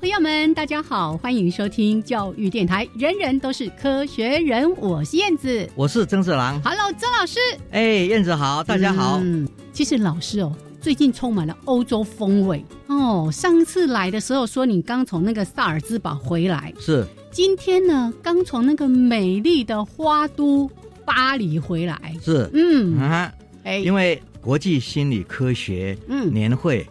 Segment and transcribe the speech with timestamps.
[0.00, 7.38] 朋友们，大家好，欢迎收听教育电台，人人都是科学人，我是燕子，我是曾志郎，Hello，曾老师，
[7.70, 9.20] 哎，燕子好，大家好。
[9.22, 13.28] 嗯，其实老师哦，最近充满了欧洲风味哦。
[13.30, 17.06] 上次来的时候说你刚从那个萨尔兹堡回来，是。
[17.30, 20.70] 今天呢，刚从那个美丽的花都
[21.04, 22.48] 巴黎回来，是。
[22.54, 23.30] 嗯啊，
[23.64, 26.86] 哎，因为国际心理科学嗯年会。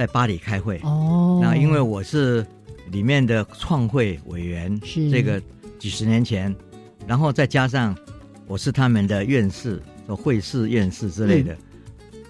[0.00, 0.80] 在巴黎开会。
[0.82, 2.46] 哦，那因为我是
[2.90, 5.10] 里面的创会委员，是。
[5.10, 5.38] 这个
[5.78, 6.56] 几十年前，
[7.06, 7.94] 然后再加上
[8.46, 11.52] 我是他们的院士，说会士、院士之类的。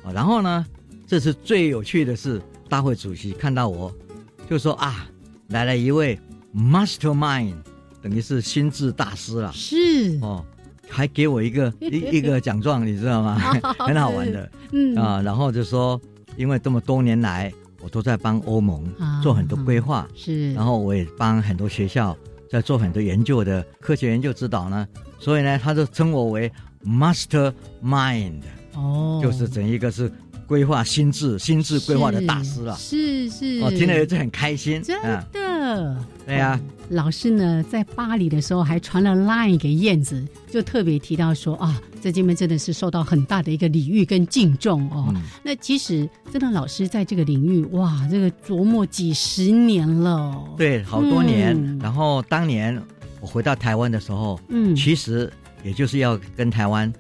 [0.03, 0.11] 啊。
[0.13, 0.67] 然后呢，
[1.07, 3.95] 这次最有趣的是，大会主席看到我，
[4.49, 5.09] 就说啊，
[5.51, 6.19] 来了一位
[6.53, 7.55] mastermind，
[8.03, 10.19] 等于是心智大师了，是。
[10.23, 10.45] 哦，
[10.89, 13.39] 还给我一个 一一个奖状，你知道吗？
[13.79, 14.97] 很好玩的，嗯。
[14.97, 16.01] 啊，然后就说。
[16.37, 18.85] 因为这么多年来，我都在帮欧盟
[19.23, 22.17] 做很多规划，是，然后我也帮很多学校
[22.51, 24.87] 在做很多研究的科学研究指导呢，
[25.19, 26.51] 所以呢，他就称我为
[26.85, 27.53] Master
[27.83, 28.43] Mind，
[28.75, 30.11] 哦，就是整一个是
[30.51, 35.97] 规划心智、心智规划的大师了，是是，我听了就很开心，真的，
[36.27, 36.59] 对呀。
[36.89, 45.15] 老师呢，在巴黎的时候还传了 line 给燕子，就特别提到说啊，在这边真的是受到很大的一个礼遇跟敬重哦。
[45.45, 51.79] 那其实真的老师在这个领域，哇，这个琢磨几十年了，对，好多年。
[51.81, 52.77] 然后当年
[53.21, 55.33] 我回到台湾的时候，嗯，其实
[55.63, 56.93] 也就是要跟台湾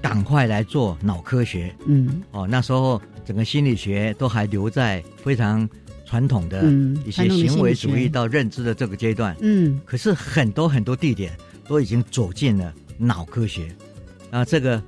[0.00, 5.68] 赶快来做脑科学，嗯，哦，那时候整个心理学都还留在非常。
[6.10, 6.64] 传统的
[7.04, 13.68] 一些行为主义到认知的这个阶段，嗯，可是很多很多地点都已经走进了脑科学，
[14.30, 14.82] 啊，这个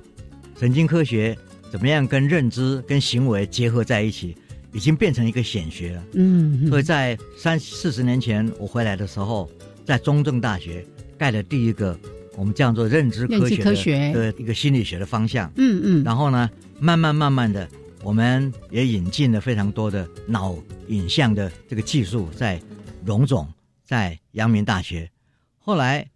[0.57, 1.37] 神经科学
[1.69, 4.35] 怎么样跟认知跟行为结合在一起，
[4.73, 9.47] 已经变成一个显学了，嗯，所以在三四十年前我回来的时候，
[9.85, 10.83] 在中正大学
[11.19, 11.95] 盖了第一个
[12.41, 17.69] 我们叫做认知科学的一个心理学的方向，嗯嗯，然后呢，慢慢慢慢的。
[18.01, 20.57] 我们也引进了非常多的脑
[20.87, 22.59] 影像的这个技术，在
[23.05, 23.47] 荣总，
[23.85, 25.11] 在阳明大学，
[25.59, 26.09] 后来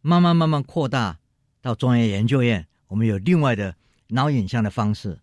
[0.00, 1.18] 慢慢慢慢扩大
[1.60, 3.74] 到中央研究院，我们有另外的
[4.08, 5.18] 脑影像的方式。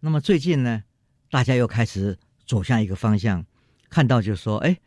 [0.00, 0.82] 那么最近呢，
[1.30, 3.44] 大家又开始走向一个方向，
[3.90, 4.78] 看到就是说，哎，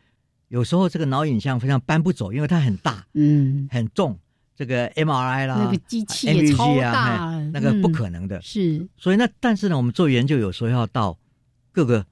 [0.48, 4.18] 有时候这个脑影像非常搬不走，因为它很大，嗯，很重。
[4.58, 8.42] 这个 MRI 啦，那个机器也超大，那个不可能的。
[8.42, 11.16] 是，所以那但是呢，我们做研究有时候要到
[11.72, 12.04] 各个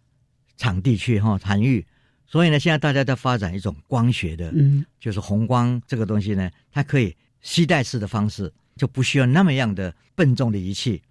[0.56, 1.84] 场地去哈参与，
[2.28, 11.02] 所以呢，现在大家在发展一种光学的，嗯，就是红光这个东西呢，它可以吸带式的方式，就不需要那么样的笨重的仪器，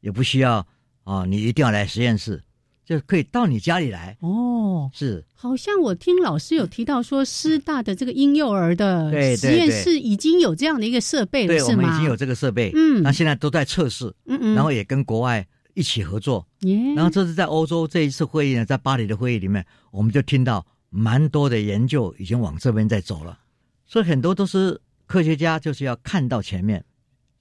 [0.00, 0.64] 也不需要
[1.02, 2.40] 啊，你一定要来实验室。
[2.84, 4.16] 就可以到你家里来。
[4.20, 11.66] 哦，是，好像我听老师有提到说，师大的这个婴幼儿的实验室已经有这样的一个设备了，是吗？
[11.66, 16.46] 对，我们已经有这个设备，嗯，那现在都在测试，嗯嗯，然后也跟国外一起合作，
[16.94, 23.38] 然后这是在欧洲这一次会议呢，在巴黎的会议里面，我们就听到蛮多的研究已经往这边在走了，
[23.86, 26.84] 所以很多都是科学家就是要看到前面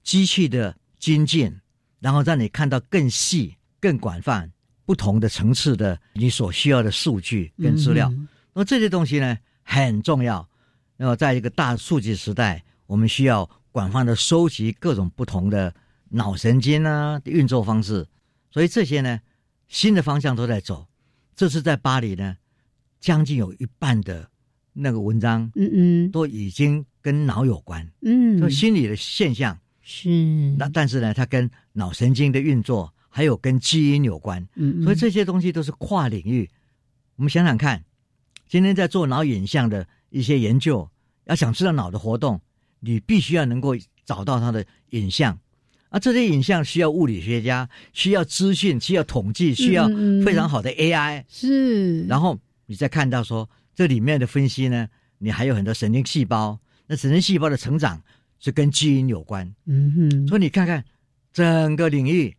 [0.03, 1.53] 机器的精进，
[1.99, 4.49] 然后让你看到更细、更广泛。
[4.85, 8.11] 不同的层次的你所需要的数据跟资料，
[8.53, 10.47] 那么这些东西呢很重要。
[10.97, 15.73] 那么在一个大数据时代，我们需要广泛的收集各种不同的
[16.09, 18.05] 脑神经啊运作方式，
[18.51, 19.19] 所以这些呢
[19.69, 20.85] 新的方向都在走。
[21.35, 22.35] 这次在巴黎呢，
[22.99, 24.29] 将近有一半的
[24.73, 30.09] 那个文章，嗯嗯，都已经跟脑有关，嗯，就心理的现象是
[30.59, 32.92] 那，但是呢，它跟脑神经的运作。
[33.15, 34.43] 还有跟基因有关，
[34.83, 36.49] 所以这些东西都是跨领域。
[37.15, 37.83] 我们想想看，
[38.49, 40.89] 今天在做脑影像的一些研究，
[41.25, 42.41] 要想知道脑的活动，
[42.79, 45.37] 你必须要能够找到它的影像。
[45.89, 49.87] 啊，这些影像需要物理学家，需要资讯，需要统计，需要
[50.25, 51.23] 非常好的 AI。
[51.29, 52.03] 是。
[52.05, 54.87] 然后你再看到说这里面的分析呢，
[55.19, 58.01] 你还有很多神经细胞，那神经细胞的成长
[58.39, 59.53] 是跟基因有关。
[59.67, 60.27] 嗯哼。
[60.27, 60.83] 所以你看看
[61.31, 62.35] 整个领域，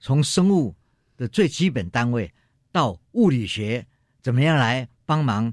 [0.00, 0.74] 从生物
[1.16, 2.32] 的最基本单位
[2.70, 3.86] 到物理学，
[4.22, 5.52] 怎么样来帮忙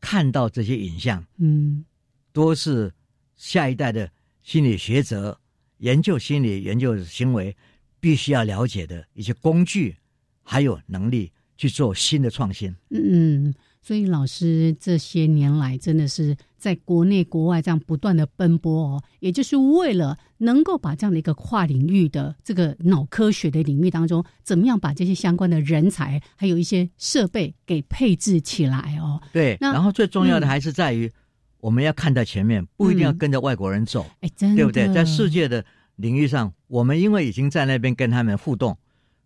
[0.00, 1.24] 看到这些影像？
[1.38, 1.84] 嗯，
[2.32, 2.92] 都是
[3.36, 4.10] 下一代的
[4.42, 5.40] 心理学者。
[5.78, 7.54] 研究心理、研究行为，
[8.00, 9.94] 必须要了解的一些工具，
[10.42, 12.74] 还有能力去做新的创新。
[12.88, 16.34] 嗯，所以老师这些年来真的是
[16.66, 29.20] 在国内国外这样不断的奔波哦，也就是为了能够把这样的一个跨领域的这个脑科学的领域当中，怎么样把这些相关的人才，还有一些设备给配置起来哦。
[29.32, 31.08] 对，然后最重要的还是在于。
[31.60, 34.92] 我们要看在前面，不一定要跟着外国人走，哎，真的，对不对？
[34.92, 35.64] 在世界的
[35.96, 38.76] 领域上，我们因为已经在那边跟他们互动，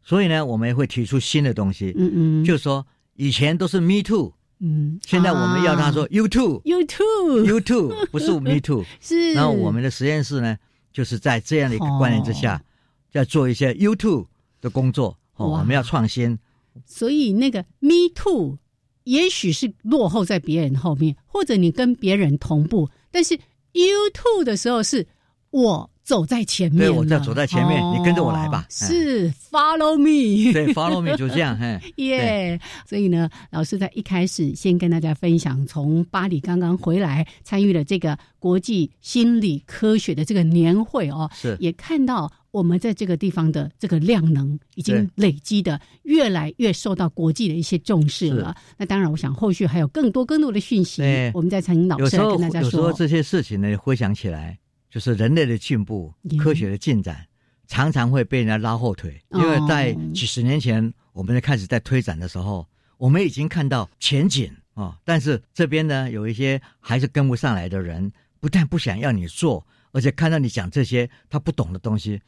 [0.03, 1.93] 所以呢，我们也会提出新的东西。
[1.99, 8.85] 嗯嗯，就说以前都是 Me Too，嗯，现在我们要他说 You Too，You Too，You Too，不是 Me Too。
[9.01, 9.33] 是。
[9.33, 10.57] 然后我们的实验室呢，
[10.93, 12.63] 就是在这样的一个观念之下，
[13.11, 14.27] 在做一些 You Too
[14.61, 15.17] 的工作。
[15.37, 16.39] 哦，我们要创新。
[16.85, 18.59] 所以那个 Me Too。
[19.05, 23.35] 也许是落后在别人后面，或者你跟别人同步，但是
[23.73, 25.05] “you too” 的时候是
[25.51, 32.61] 我走在前面，对，我在走在前面，你跟着我来吧，是 Follow me，对，Follow me 就这样，嘿， 耶。
[32.85, 42.29] 所以呢，老师在一开始先跟大家分享，从巴黎刚刚回来，参与了这个国际心理科学的这个年会哦，是，也看到。
[42.53, 48.53] 我们在这个地方的这个量能已经累积的越来越受到国际的一些重视了。
[48.77, 51.01] 那当然，我想后续还有更多更多的讯息，
[51.33, 52.65] 我们在陈老师跟大家说。
[52.65, 54.59] 有时候这些事情呢，回想起来，
[54.91, 57.27] 就是人类的进步、科学的进展，
[57.69, 59.23] 常常会被人家拉后腿。
[59.31, 62.67] 因为在几十年前，我们在开始在推展的时候，
[62.99, 68.11] 我们已经看到前景啊，但是这边呢，有一些还是跟不上来的人，
[68.41, 72.21] 不但不想要你做，而且看到你讲这些他不懂的东西。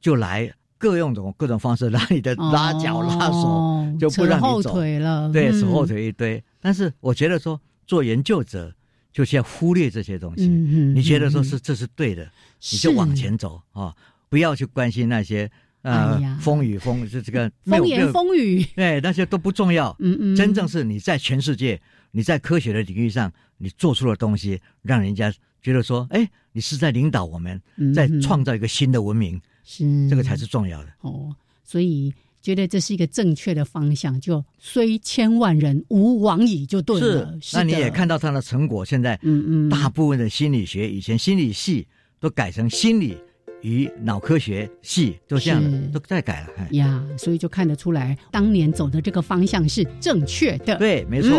[0.00, 5.30] 就来各用种各种方式拉你的拉脚拉手，就不让你走了。
[5.32, 6.42] 对，扯后腿一堆。
[6.60, 8.74] 但是我觉得说，做研究者
[9.12, 10.46] 就先忽略这些东西。
[10.46, 12.30] 你觉得说是这是对的，
[12.70, 13.94] 你就往前走啊！
[14.28, 15.50] 不要去关心那些
[15.82, 18.64] 呃风雨风，就这个 风言风语。
[18.74, 19.94] 对，那些都不重要。
[20.00, 20.36] 嗯嗯。
[20.36, 21.80] 真正是你在全世界，
[22.12, 27.60] 你在科学的领域上，你做出了东西，让人家觉得说，哎，你是在领导我们，
[27.94, 29.40] 在创造一个新的文明。
[29.64, 31.32] 是这个才是重要的哦，
[31.62, 37.38] 所以觉得这是一个正确的方向，就虽千万人吾往矣就对了。
[37.40, 41.86] 是，那你也看到他的成果，现在嗯嗯，大部分的心理学以前心理系
[42.20, 43.16] 都改成心理。
[43.62, 50.76] 与脑科学系都这样的，都在改了呀，所以就看得出来，当年走的这个方向是正确的。
[50.78, 51.30] 对，没错。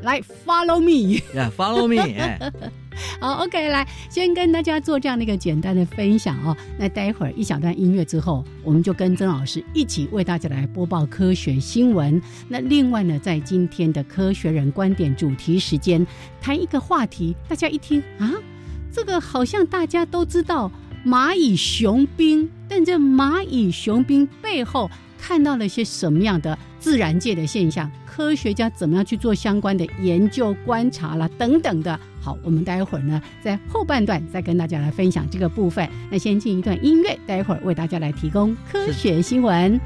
[0.00, 2.52] 来，follow me，呀，follow me。
[3.20, 6.56] 好，OK，来，先跟大家做这样的一个简单的分享哦。
[6.78, 12.20] 那待会儿一小段音乐之后，我们就跟曾老师一起为大家来播报科学新闻。
[12.48, 16.06] 那另外呢，在今天的科学人观点主题时间，
[16.40, 18.32] 谈一个话题，大家一听啊，
[18.92, 20.70] 这个好像大家都知道。
[21.04, 24.88] 蚂蚁雄兵，但这蚂蚁雄兵背后
[25.18, 27.88] 看到了些什么样的自然界的现象？
[28.04, 31.98] 科学家怎么样去做相关的研究、观察了等等的？
[32.20, 35.88] 好，我们待会儿呢，在后半段再跟大家来分享这个部分。
[36.10, 39.80] 那先进一段音乐，待会儿为大家来提供科学新闻。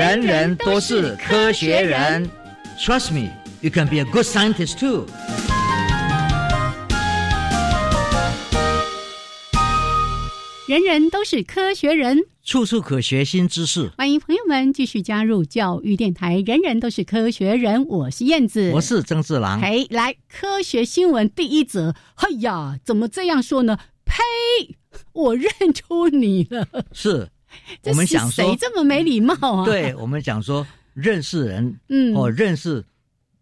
[0.00, 2.26] 人人都是科学人。
[2.78, 3.28] Trust me,
[3.60, 5.04] you can be a good scientist too.
[10.66, 13.90] 人人都是科学人，处处可学新知识。
[13.98, 16.42] 欢迎朋友们继续加入教育电台。
[16.46, 19.60] 人人都是科学人，我是燕子，我是曾志郎。
[19.60, 21.94] 嘿，来科学新闻第一则。
[22.14, 23.76] 哎呀，怎么这样说呢？
[24.06, 24.78] 呸！
[25.12, 26.66] 我认出你了。
[26.90, 27.28] 是，
[27.84, 29.64] 我们想说谁这么没礼貌啊？
[29.64, 32.84] 对我们讲说认识人，嗯，哦，认识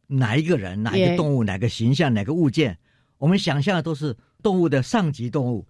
[0.07, 2.77] 哪一个人、哪一个动物、哪个形象、哪个物件，
[3.19, 5.67] 我们想象的都是动物的上级动物。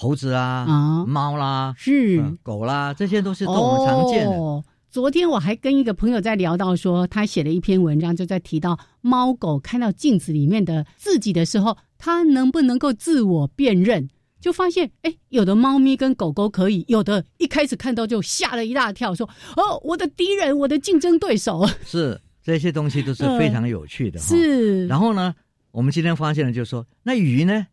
[0.00, 4.62] 猴子啊，猫啦，是狗啦，这些都是动物常见的。
[4.88, 14.08] 昨天我还跟一个朋友在聊到说，他写了一篇文章，就在提到猫狗看到镜子里面的自己的时候，它能不能够自我辨认？
[14.40, 24.18] 就发现，哎，有的猫咪跟狗狗可以，有的一开始看到就吓了一大跳，说：“哦，我的敌人，我的竞争对手。”是这些东西都是非常有趣的。
[24.18, 24.86] 是。
[24.86, 25.34] 然后呢，
[25.70, 27.66] 我们今天发现了，就是说，那鱼呢？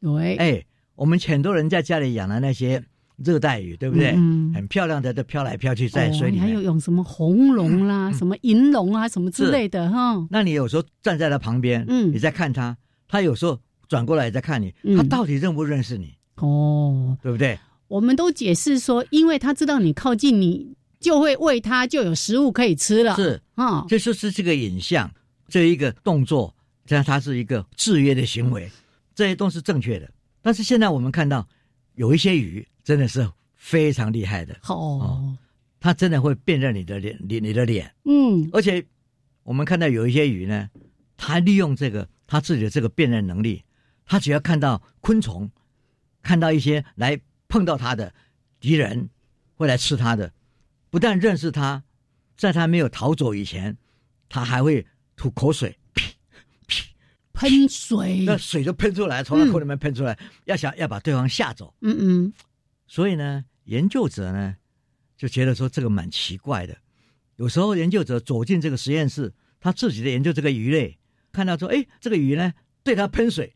[0.00, 0.64] 对，哎。
[0.98, 2.82] 我们很多人在家里养的那些
[3.18, 4.14] 热带鱼，对不对？
[4.16, 6.40] 嗯，很漂亮的，都飘来飘去在水里。
[6.40, 10.26] 还有用什么红龙啦， 什么银龙啊，什么之类的哈。
[10.28, 16.14] 那你有时候站在它旁边，嗯，你在看它，它有时候转过来再看你，他到底认不认识你？
[16.36, 17.58] 哦，对不对？
[17.88, 23.16] 我们都解释说，因为他知道你靠近你，就会喂他，就有食物可以吃了。
[23.16, 23.40] 是。
[23.54, 25.10] 啊，这就是这个影像，
[25.48, 26.54] 这一个动作，
[26.86, 28.70] 这样它是一个制约的行为，
[29.14, 30.08] 这些都是正确的。
[30.42, 31.46] 但是现在我们看到
[31.94, 34.54] 有一些鱼真的是非常厉害的。
[34.68, 35.34] 哦，
[35.80, 38.84] 它真的会辨认你的脸，你你的脸，嗯，而且
[39.42, 40.68] 我们看到有一些鱼呢，
[41.16, 43.62] 它利用这个它自己的这个辨认能力，
[44.08, 45.50] 它只要看到昆虫，
[46.22, 48.12] 看到一些来碰到他的
[48.58, 49.10] 敌人
[49.54, 50.32] 会来吃他的，
[50.88, 51.84] 不但认识他，
[52.36, 53.76] 在他没有逃走以前，
[54.28, 55.78] 他还会吐口水。
[57.34, 61.72] 喷水， 那水就喷出来，从那口里面喷出来，要想要把对方吓走。
[61.82, 62.32] 嗯嗯，
[62.88, 64.56] 所以呢，研究者呢
[65.16, 66.76] 就觉得说这个蛮奇怪的。
[67.36, 70.98] 有时候研究者走进这个实验室，他自己的研究这个鱼类，
[71.30, 73.54] 看到说，哎，这个鱼呢对他喷水，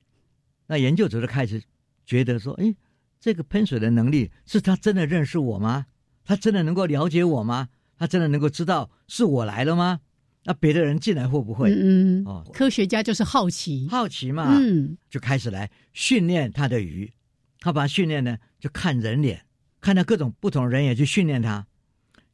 [0.73, 1.63] 那研究者就开始
[2.07, 2.75] 觉得说，哎，
[3.21, 5.85] 这个喷水的能力是他真的认识我吗？
[6.25, 7.69] 他真的能够了解我吗？
[7.99, 10.01] 他真的能够知道是我来了吗？
[10.45, 11.71] 那别的人进来会不会？
[11.71, 17.13] 嗯哦，科学家就是好奇，好奇嘛，嗯，就开始来训练他的鱼。
[17.61, 19.45] 他把训练呢，就看人脸，
[19.79, 21.67] 看到各种不同人也去训练他。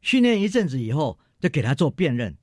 [0.00, 2.36] 训练一阵子以后，就给他做辨认，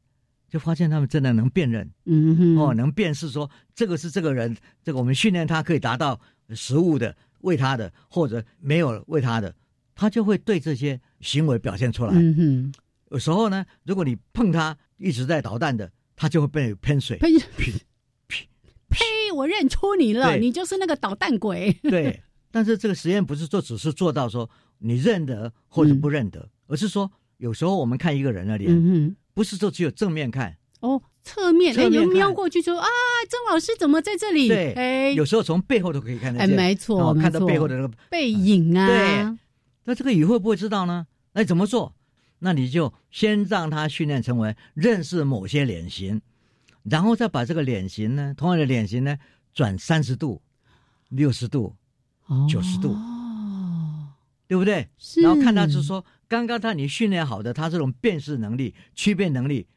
[0.50, 9.56] 就发现他们真的能辨认，嗯哼，哦，能辨识说这个是这个人，这个我们训练他可以达到食物的喂他的，或者没有喂他的，
[9.94, 12.12] 他就会对这些行为表现出来。
[12.14, 12.74] 嗯哼，
[13.12, 14.78] 有时候呢，如果你碰他。
[14.98, 17.18] 一直在捣蛋的，他就会被喷水。
[17.18, 17.74] 呸呸
[18.30, 18.48] 呸！
[18.88, 18.98] 呸！
[19.36, 21.70] 我认出你了，你就是那个捣蛋鬼。
[21.84, 32.88] 对， 但是这个实验不是做，只是做到说你认得或者不认得，而是说有时候我们看一个人的脸，不是说只有正面看哦，侧面哎，有瞄过去说啊，
[33.30, 34.48] 曾老师怎么在这里？
[34.48, 36.50] 对，哎，有时候从背后都可以看得见。
[36.50, 38.88] 哎，没错，看到背后的那个背影啊。
[38.88, 39.38] 对，
[39.84, 41.06] 那这个鱼会不会知道呢？
[41.34, 41.94] 哎怎么做？
[42.40, 46.22] 那你就先让他训练成为认识某些脸型，
[46.84, 49.18] 然后再把这个脸型呢，同样的脸型呢，
[49.54, 50.42] 转三十度、
[51.10, 51.76] 六十度、
[52.48, 52.96] 九十度，
[54.48, 54.88] 对不对？
[55.22, 59.68] 然后看他是说，刚刚他你训练好的，他这种辨识能力、区别能力，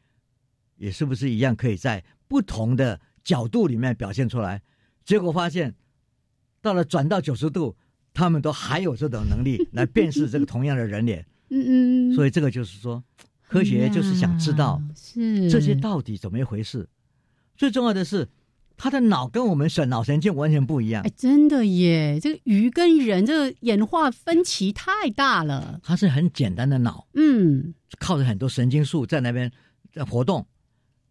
[0.77, 4.61] 也是不是一样可以在不同的角度里面表现出来？
[5.03, 5.75] 结果发现，
[6.61, 7.75] 到了转到九十度，
[8.13, 11.25] 他们都还有这种能力来辨识这个同样的人 脸。
[11.49, 13.03] 嗯嗯，所以这个就是说，
[13.47, 16.87] 科学就是想知道是这些到底怎么一回事。
[17.57, 18.29] 最重要的是，
[18.79, 21.03] 他的脑跟我们神脑神经完全不一样。
[21.03, 22.19] 哎，真的耶！
[22.19, 25.79] 这个鱼跟人这个演化分歧太大了。
[25.83, 29.51] 它是很简单的脑，嗯，靠着很多神经素在那边
[29.93, 30.47] 在活动。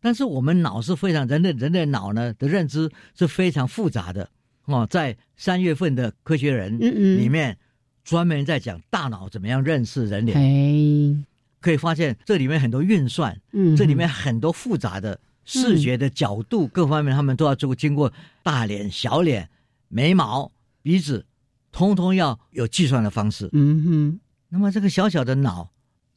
[0.00, 4.30] 但是我们脑是非常人的人的脑呢的认知是非常复杂的
[4.64, 4.87] 哦。
[4.90, 7.56] 在三月份的科学人里面。
[8.04, 11.26] 专门在讲大脑怎么样认识人脸，
[11.60, 18.12] 可以发现这里面很多运算，嗯，这里面很多复杂的视觉的角度各方面，他们都要做经过
[18.42, 19.48] 大脸、小脸、
[19.88, 20.52] 眉毛、
[20.82, 21.24] 鼻子，
[21.72, 23.48] 通通要有计算的方式。
[23.52, 25.72] 嗯哼，那么这个小小的脑，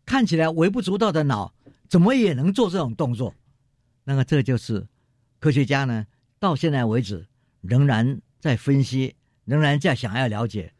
[0.05, 1.53] 看起来微不足道的脑，
[1.87, 3.33] 怎么也能做这种动作？
[4.03, 4.85] 那么这就是
[5.39, 6.05] 科学家呢，
[6.37, 7.25] 到现在为止
[7.61, 10.73] 仍然在分析，仍然在想要了解。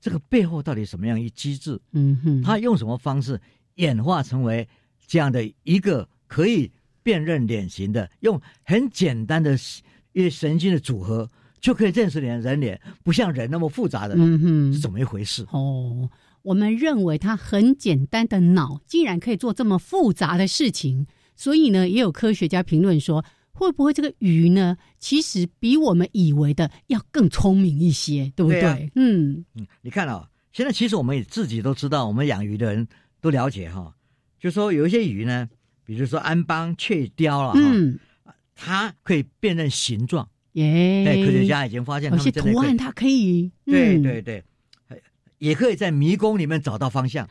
[0.00, 1.80] 这个背后到底什么样一机制？
[1.90, 3.40] 嗯哼，他用什么方式
[3.74, 4.68] 演化成为
[5.08, 6.70] 这样的一个可以
[7.06, 9.54] 辨认脸型的，用很简单的
[10.12, 15.46] 一些神经的组合就可以认识人人脸，不像人那么复杂的，嗯哼，是怎么一回事？
[15.52, 16.10] 哦，
[16.42, 28.90] 我们认为它很简单的脑，竟然可以做这么复杂的事情，所以呢，也有科学家评论说，会不会这个鱼呢，其实比我们以为的要更聪明一些，对不对？
[28.96, 32.88] 嗯嗯，你看啊，现在其实我们也自己都知道，我们养鱼的人
[33.20, 33.94] 都了解哈。
[34.40, 35.48] 就说有一些鱼呢，
[35.86, 37.98] 比如说安邦雀雕了嗯，
[38.56, 40.28] 它可以辨认形状。
[40.52, 43.52] 耶，科学家已经发现，有些图案它可以。
[43.64, 44.42] 对对对，
[45.38, 47.28] 也可以在迷宫里面找到方向。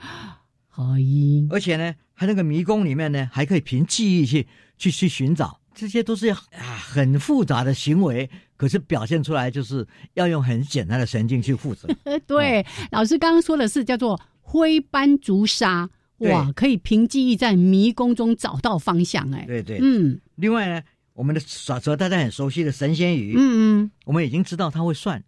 [0.67, 4.47] 好咦，而且呢，它那个迷宫里面呢，还可以凭记忆去
[4.77, 11.89] 去去寻找，这些都是啊很复杂的行为，可是表现出来就是要用很简单的神经去负责。
[12.27, 15.89] 对，老师刚刚说的是叫做灰斑竹鲨。
[16.19, 20.19] 哇，可以凭记忆在迷宫中找到方向，哎，对对，嗯。
[20.35, 20.81] 另外呢，
[21.13, 25.21] 我们的耍蛇大家很熟悉的神仙鱼，嗯嗯，我们已经知道它会算，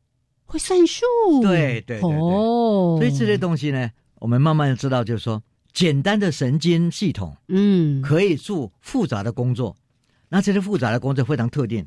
[0.46, 1.03] 会算数，
[1.41, 2.96] 对对对哦。
[3.00, 9.75] 所以这些东西呢，我们慢慢的知道，就是说，简单的神经系统，嗯，可以做复杂的工作。
[10.29, 11.86] 那这些复杂的工作非常特定，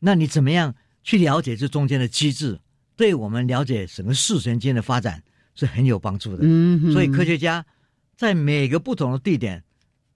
[0.00, 0.74] 那你怎么样
[1.04, 2.58] 去了解这中间的机制，
[2.96, 5.22] 对我们了解整个视神经的发展
[5.54, 6.38] 是很有帮助的。
[6.42, 7.64] 嗯，所以科学家。
[8.20, 9.64] 在每个不同的地点，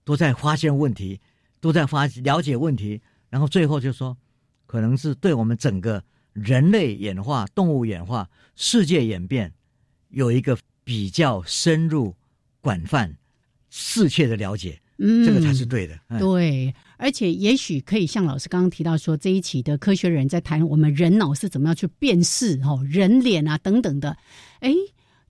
[0.03, 1.19] 都在发现问题，
[1.59, 4.15] 都在发了解问题，然后最后就说，
[4.67, 9.51] 可能是对我们整个人类演化、动物演化、世界演变，
[10.09, 12.15] 有一个比较深入、
[12.61, 13.11] 广泛、
[13.71, 15.99] 适切的了解，嗯，这个才是对的。
[16.19, 24.15] 对，而且也许可以像老师刚刚提到说，这一期的科学人在谈我们人脑是怎么样去辨识哦人脸啊等等的，
[24.59, 24.71] 哎，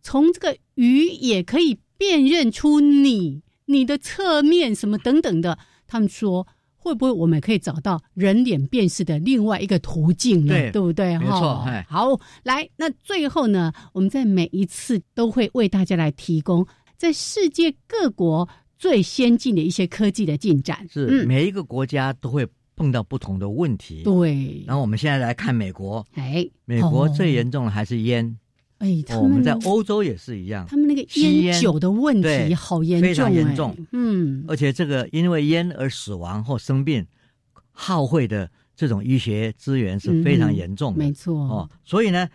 [0.02, 1.80] 从这个鱼也可以。
[1.98, 10.54] 辨认出你、你的侧面什么等等的，他们说会不会我们可以找到人脸辨识的另外一个途径呢？
[10.54, 11.18] 对，对不对？
[11.18, 11.66] 没错。
[11.88, 16.66] 好，来，那最后呢，我们在每一次都会为大家来提供
[16.98, 20.88] 在世界各国最先进的一些科技的进展。
[20.92, 24.04] 是，每一个国家都会碰到不同的问题。
[24.04, 24.64] 对。
[24.68, 28.38] 然后我们现在来看美国，哎，美国最严重的还是烟。
[28.86, 33.76] 哎，我们在欧洲也是一样，他们那个烟酒的问题好严重，非常严重。
[33.92, 37.06] 嗯，而且这个因为烟而死亡或生病、
[37.72, 41.36] 耗费的这种医学资源是非常严重的，没错。
[41.36, 42.30] 哦，所以呢，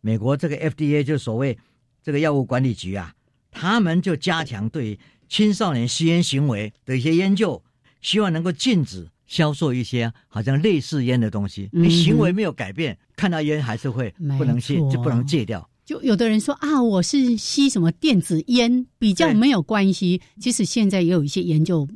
[0.00, 1.58] 美国这个 FDA 就所谓
[2.02, 3.12] 这个药物管理局啊，
[3.50, 7.62] 他们就加强对青少年吸烟行为的一些研究，
[8.00, 11.68] 希望能够禁止销售一些好像类似烟的东西。
[11.72, 15.68] 你行为没有改变，看到烟还是会不能戒，就不能戒掉。
[15.86, 20.20] 就有的人说啊，我是吸什么电子烟，比较没有关系。
[20.40, 21.88] 其实现在也有一些研究，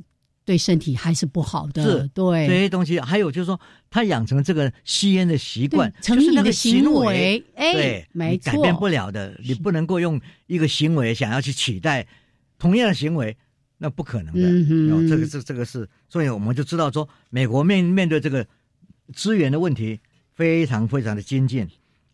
[0.45, 1.83] 对身体还是不好的。
[1.83, 9.37] 是，对这些东西，还有就是说，他养成这个吸烟的习惯，就是那个行为，哎，对，没错，改变不了的。
[9.45, 12.07] 你不能够用一个行为想要去取代
[12.61, 13.37] 同样的行为，
[13.79, 14.49] 那不可能的。
[14.49, 18.47] 嗯这个是这个是，所以我们就知道说，美国面面对这个
[19.13, 19.99] 资源的问题，
[20.33, 21.67] 非常非常的精进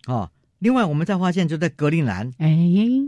[0.07, 0.31] 啊。
[0.59, 2.49] 另外，我们再发现，就在格陵兰，哎，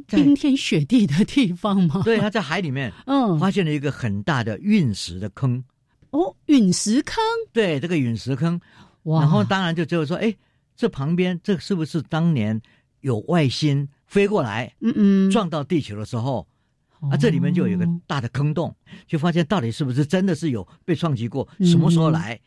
[0.06, 2.02] 冰天雪地的地方吗？
[2.04, 5.64] 对，他在海里面， 嗯，发现了一个很大的陨石的坑。
[6.10, 7.16] 哦，陨石坑？
[7.52, 8.60] 对，这个陨石坑。
[9.04, 9.20] 哇！
[9.20, 10.34] 然后当然就只有说，哎，
[10.76, 12.60] 这旁边这是不是当年
[13.00, 16.46] 有外星飞过来，嗯嗯，撞到地球的时候，
[17.10, 18.74] 啊，这里面就有一个大的坑洞，
[19.06, 21.48] 就发现到底是不是真的是有被撞击过？
[21.60, 22.38] 什么时候来？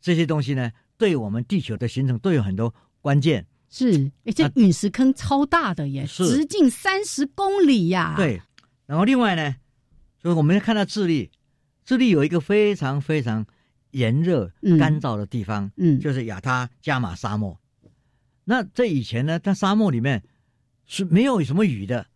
[0.00, 3.46] 这些东西呢，对我们地球的形成都有很多关键。
[3.74, 8.12] 是，而且陨石坑超大的耶，直径三十公里呀。
[8.18, 8.38] 对，
[8.84, 9.56] 然后另外呢，
[10.22, 11.30] 就是我们看到智利，
[11.82, 13.46] 智利有一个非常非常
[13.92, 17.58] 炎热、干燥的地方，嗯，就是亚他加马沙漠。
[18.44, 20.22] 那在以前呢，在沙漠里面
[20.84, 22.06] 是没有什么雨的，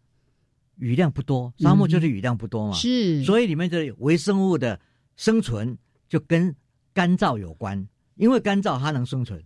[0.77, 2.75] 雨量不多，沙漠就是雨量不多嘛。
[2.75, 4.79] 是，所以里面的微生物的
[5.16, 6.55] 生存就跟
[6.92, 9.42] 干燥有关，因为干燥它能生存。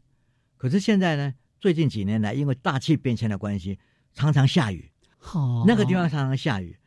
[0.57, 1.33] 可是现在呢？
[1.61, 3.79] 最近几年来，因为大气变迁的关系，
[4.15, 4.91] 常常下雨。
[5.19, 6.79] 好，那个地方常常下雨，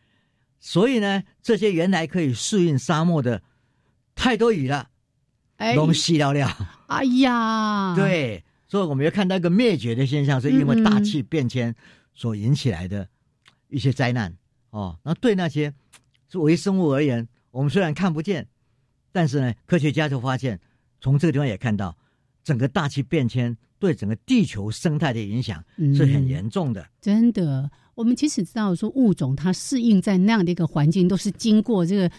[0.60, 3.44] 所以呢，这些原来可以适应沙漠的
[4.16, 4.90] 太多雨了，
[5.76, 6.86] 东西了了。
[6.88, 11.76] 哎呀， 对，所以我们要看到一个灭绝的现象，是因为大气变迁
[12.16, 13.08] 所引起来的
[13.68, 14.36] 一些灾难。
[14.72, 15.72] 哦，那对那些
[16.32, 18.48] 是微生物而言，我们虽然看不见，
[19.12, 20.60] 但是呢，科学家就发现，
[21.00, 21.96] 从这个地方也看到
[22.44, 23.56] 整个大气变迁。
[23.84, 25.62] 对整个地球生态的影响
[25.94, 26.88] 是很严重的。
[27.02, 32.10] 真的，我们其实知道说物种它适应在那样的一个环境，都是经过这个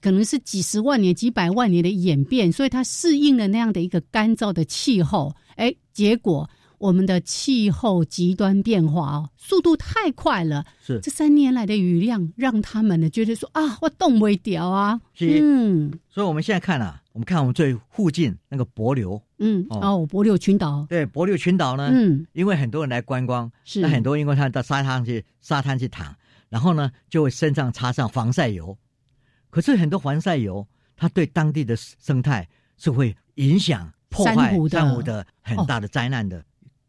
[0.00, 5.32] 可能是几十万年、几百万年的演变，所以它适应了那样的一个干燥的气候。
[5.54, 10.66] 哎，结果我们的气候极端变化哦，速度太快了。
[10.84, 15.00] 是这三年来的雨量，让他们呢觉得说啊，我冻不掉啊。
[15.20, 19.20] 嗯，所以我们现在看啊，我们看我们最附近那个帛琉。
[19.38, 20.86] 嗯哦，帛琉群岛。
[20.88, 26.14] 对，帛琉群岛呢，嗯，因为很多人来观光，是那很多因为他到沙滩去沙滩去躺，
[26.48, 28.78] 然后呢就会身上擦上防晒油。
[29.50, 36.44] 可是很多防晒油，它对当地的生态是会影响、破坏珊瑚的很大的灾难的。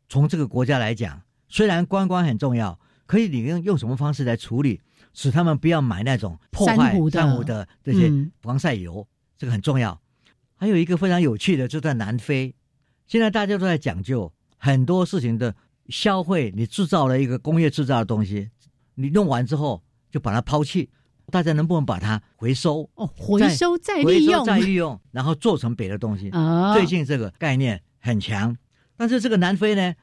[0.09, 4.79] 从这个国家来讲，虽然观光很重要，可以你用用什么方式来处理，
[5.11, 6.75] 使他们不要买那种破坏
[7.09, 8.11] 珊瑚的这些
[8.41, 9.99] 防晒油，这个很重要。
[10.59, 12.53] 还有一个非常有趣的，就在南非，
[13.07, 15.55] 现在大家都在讲究很多事情的
[15.87, 16.51] 消费。
[16.53, 18.49] 你制造了一个工业制造的东西，
[18.95, 20.89] 你弄完之后就把它抛弃。
[21.31, 22.89] 大家能不能把它回收？
[22.95, 26.29] 哦，回收再利用，再利用，然后做成别的东西。
[26.31, 28.57] 啊，最近这个概念很强。
[28.97, 29.93] 但是这个南非呢，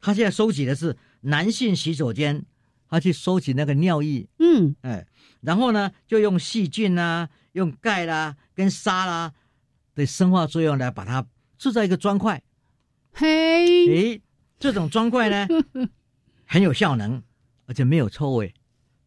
[0.00, 2.42] 他现在收集的是男性洗手间，
[2.88, 4.26] 他去收集那个尿液。
[4.38, 5.04] 嗯，哎，
[5.42, 9.32] 然后呢，就用细菌啊，用钙啦，跟沙啦
[9.96, 11.26] 的生化作用来把它
[11.58, 12.40] 制造一个砖块。
[13.12, 14.22] 嘿，诶，
[14.60, 15.48] 这种砖块呢，
[16.46, 17.20] 很有效能，
[17.66, 18.54] 而且没有臭味。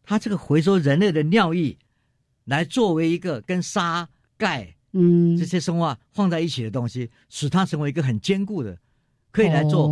[0.02, 1.78] 它这个回收人类的尿液，
[2.44, 8.76] 来作为一个跟沙、钙，嗯，这些生化放在一起的东西，使它成为一个很坚固的，
[9.30, 9.88] 可以来做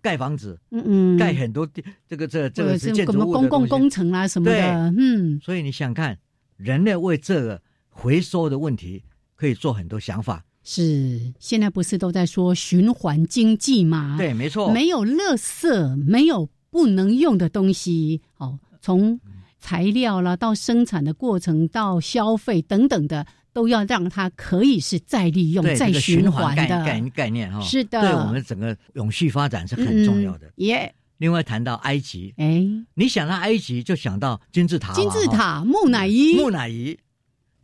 [0.00, 1.68] 盖房子，嗯嗯，盖很多
[2.08, 5.38] 这个这这个是建筑物公共工程啊什么的，嗯。
[5.40, 6.18] 所以你想看，
[6.56, 9.04] 人类为这个回收的问题，
[9.42, 10.44] 可以做很多想法。
[10.62, 14.14] 是，现在不是都在说循环经济吗？
[14.16, 19.18] 对，没错，没有垃圾，没有不能用的东西，哦，从。
[19.64, 27.60] 材料啦，到生产的过程，到消费等等的，都要让它可以是再利用、再循环的概概念哈。
[27.60, 30.50] 是的，对我们整个永续发展是很重要的。
[30.56, 30.92] 耶。
[31.18, 34.92] 另外谈到埃及，哎，你想到埃及就想到金字塔。
[34.94, 36.34] 金字塔，木乃伊。
[36.34, 36.98] 木乃伊，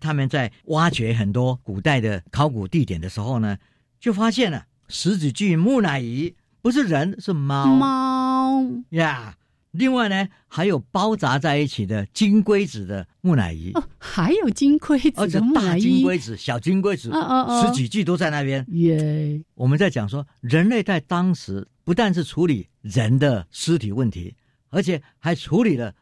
[0.01, 3.59] 他们在挖掘很多古代的考古地点的时候呢，
[3.99, 7.67] 就发现了十几具木乃伊，不是人，是猫。
[7.67, 9.35] 猫呀。
[9.73, 18.65] 另外呢，还有包扎在一起的金龟子的木乃伊哦，还有金龟子的木乃伊，金龟子、小金龟子，哦哦哦十几具都在那边。
[18.71, 19.45] 耶！
[19.55, 24.35] 我们在讲说，人类在当时不但是处理人的尸体问题，
[24.71, 25.95] 而且还处理了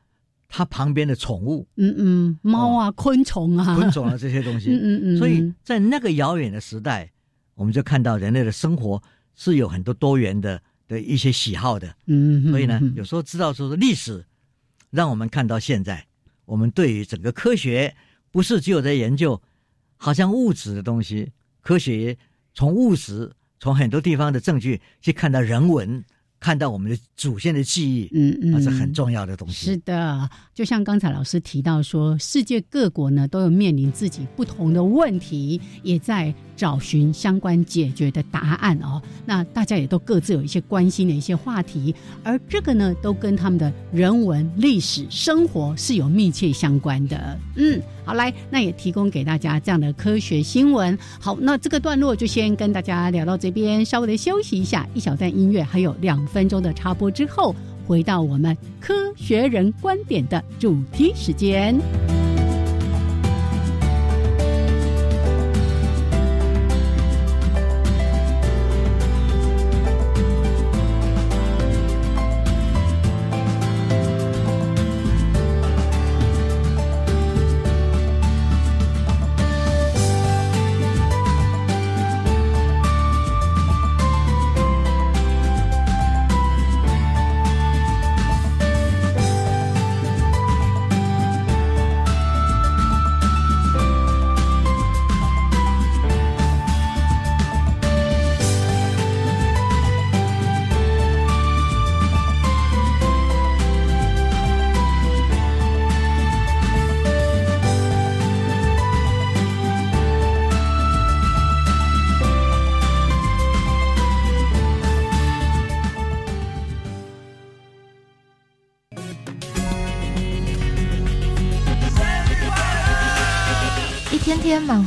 [0.48, 4.70] 他旁边的宠物，嗯嗯，猫啊、昆虫啊、昆虫啊这些东西。
[4.74, 5.18] 嗯嗯嗯。
[5.18, 7.10] 所以在那个遥远的时代，
[7.54, 9.02] 我们就看到人类的生活
[9.34, 10.60] 是有很多多元的。
[10.88, 14.24] 的一些喜好的，嗯，所以呢，有时候知道说是历史，
[14.92, 16.06] 让我们看到现在，
[16.44, 17.96] 我们对于整个科学
[18.30, 19.42] 不是只有在研究，
[19.96, 22.16] 好像物质的东西，科学
[22.54, 26.04] 从物质，从很多地方的证据去看到人文。
[26.38, 29.66] 看到我们的祖先的记忆，嗯嗯，那是很重要的东西。
[29.66, 39.00] 是的，就像刚才老师提到说，世界各国呢都有面临自己不同的问题，也在找寻相关解决的答案哦。
[39.24, 47.38] 那大家也都各自有一些关心的一些话题，而这个呢，都跟他们的人文、历史、生活是有密切相关的。
[47.56, 47.80] 嗯。
[48.04, 50.96] 好，来，那也提供给大家这样的科学新闻。
[51.18, 57.52] 好，那这个段落就先跟大家聊到这边，稍微的休息一下，一小段音乐，还有两分钟的插播之后，
[57.84, 61.76] 回到我们科学人观点的主题时间。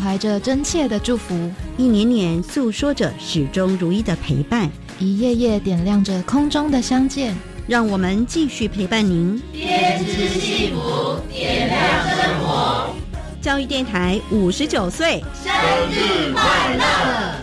[0.10, 1.36] 怀着真切的祝福，
[1.78, 4.68] 一年年诉说着始终如一的陪伴，
[4.98, 7.36] 一夜夜点亮着空中的相见。
[7.68, 12.96] 让我们继续陪伴您，编织幸福，点亮生活。
[13.40, 15.54] 教育电台五十九岁生
[15.92, 17.36] 日快乐！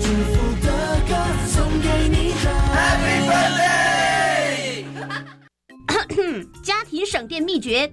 [0.00, 0.72] 祝福的
[1.06, 1.14] 歌
[1.46, 2.32] 送给你
[2.72, 4.86] ，Happy Birthday！
[6.64, 7.92] 家庭省电秘诀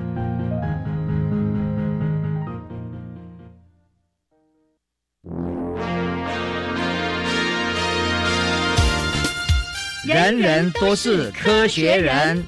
[10.13, 12.43] 人人都是科学人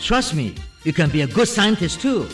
[0.00, 0.52] ，Trust me,
[0.84, 2.26] you can be a good scientist too.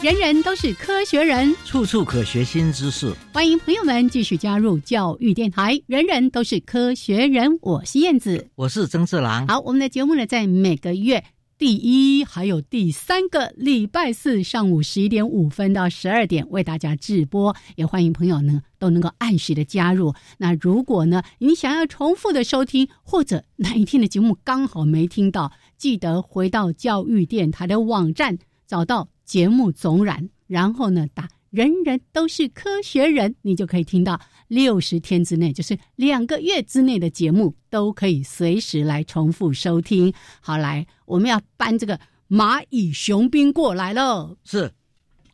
[0.00, 3.12] 人人都是科学人，处处可学新知识。
[3.34, 5.78] 欢迎朋友们继续加入教育电台。
[5.86, 9.46] 人人都是科学人，我是燕子，我是曾志郎。
[9.48, 11.22] 好，我们的节目呢，在每个月
[11.62, 20.12] 第一还有第三个礼拜四上午十一点五分到十二点为大家直播，也欢迎朋友呢都能够按时的加入。
[20.38, 29.10] 那如果呢你想要重复的收听，或者哪一天的节目刚好没听到，记得回到教育电台的网站找到。
[29.24, 40.12] 节目总览，然后呢，打“人人都是科学人”，你就可以听到六十天之内，就是两个月之内的节目，都可以随时来重复收听。
[40.40, 44.38] 好，来，我们要搬这个蚂蚁雄兵过来喽。
[44.44, 44.72] 是，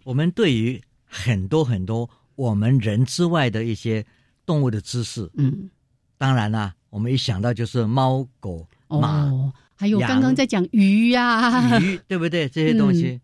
[0.03, 4.05] 我们对于很多很多我们人之外的一些
[4.45, 5.71] 动物的知识，嗯，
[6.17, 9.31] 当然啦，我们一想到就是猫、狗、马，
[9.77, 12.49] 还有刚刚在讲鱼呀，鱼对不对？
[12.49, 13.21] 这些东西。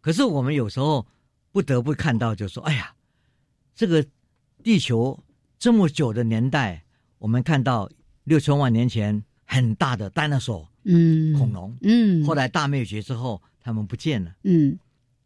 [0.00, 1.06] 可是我们有时候
[1.58, 2.94] 不得不看到，就说：“哎呀，
[3.74, 4.06] 这个
[4.62, 5.18] 地球
[5.58, 6.84] 这么久的年代，
[7.18, 7.90] 我们看到
[8.22, 14.78] 六千万年前很大的丹纳索，嗯，恐龙，嗯，后来大灭绝之后，他们不见了，嗯。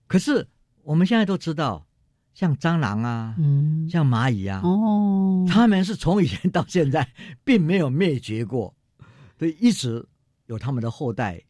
[0.07, 0.49] 可是
[0.85, 1.87] 我们现在都知道，
[2.33, 7.07] 像蟑螂啊，嗯，像蚂蚁啊，哦，他们是从以前到现在
[7.45, 8.75] 并没有灭绝过，
[9.39, 10.09] 所以一直
[10.47, 11.43] 有他们的后代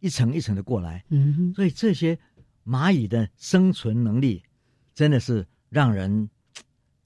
[0.00, 2.18] 一层一层的过来，嗯，所以这些。”
[2.64, 4.42] 蚂蚁的生存能力
[4.94, 6.28] 真的是让人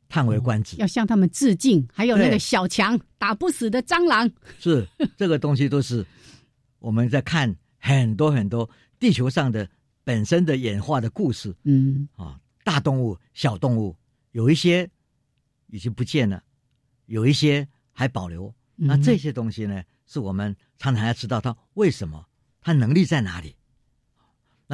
[0.08, 1.86] 叹为观止，要向他们致敬。
[1.92, 4.86] 还有那个小强打不死的蟑螂，是
[5.16, 6.04] 这个东西都是
[6.78, 9.68] 我们在看很多很多地球上的
[10.04, 11.54] 本身的演化的故事。
[11.64, 13.96] 嗯啊，大动物、小动物
[14.32, 14.88] 有一些
[15.68, 16.42] 已经不见了，
[17.06, 18.54] 有一些还保留。
[18.76, 22.26] 那这些东西呢，是我们常常要知道它为什么，
[22.60, 23.56] 它能力在哪里。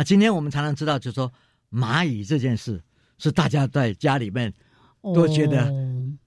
[0.00, 1.30] 那今天我们常常知道，就是说
[1.70, 2.82] 蚂蚁这件事
[3.18, 4.50] 是大家在家里面
[5.02, 5.70] 都觉得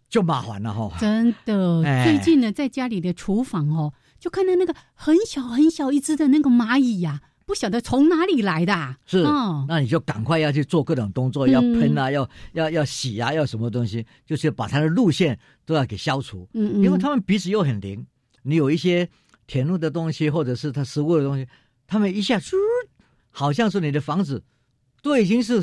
[0.07, 0.95] 就麻烦了哈。
[0.99, 8.95] 真的，最近呢，在家里的厨房哦，就看到那个很小很小一只的那个蚂蚁呀，不晓得从哪里来的。
[9.07, 16.47] 是，哦那你就赶快要去做各种动作，要喷啊，要要要洗啊，要什么东西，就是把它的路线都要给消除。
[16.53, 16.83] 嗯嗯。
[16.83, 18.05] 因为他们鼻子又很灵，
[18.43, 19.09] 你有一些
[19.47, 21.47] 填入的东西，或者是它食物的东西，
[21.87, 22.53] 他们一下嗖。
[23.35, 24.43] 好像是你的房子
[25.01, 25.61] 都已经是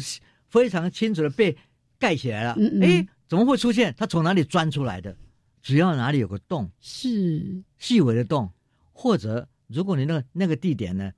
[0.49, 1.57] 非常清楚的被
[1.99, 3.95] 盖起来了，哎，怎么会出现？
[3.97, 5.17] 它从哪里钻出来的？
[5.63, 8.51] 只要哪里有个洞，是细微的洞，
[8.93, 11.13] 或者如果你那个那个地点呢，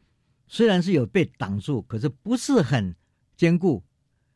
[0.47, 2.95] 虽然是有被挡住，可是不是很
[3.37, 3.83] 坚固，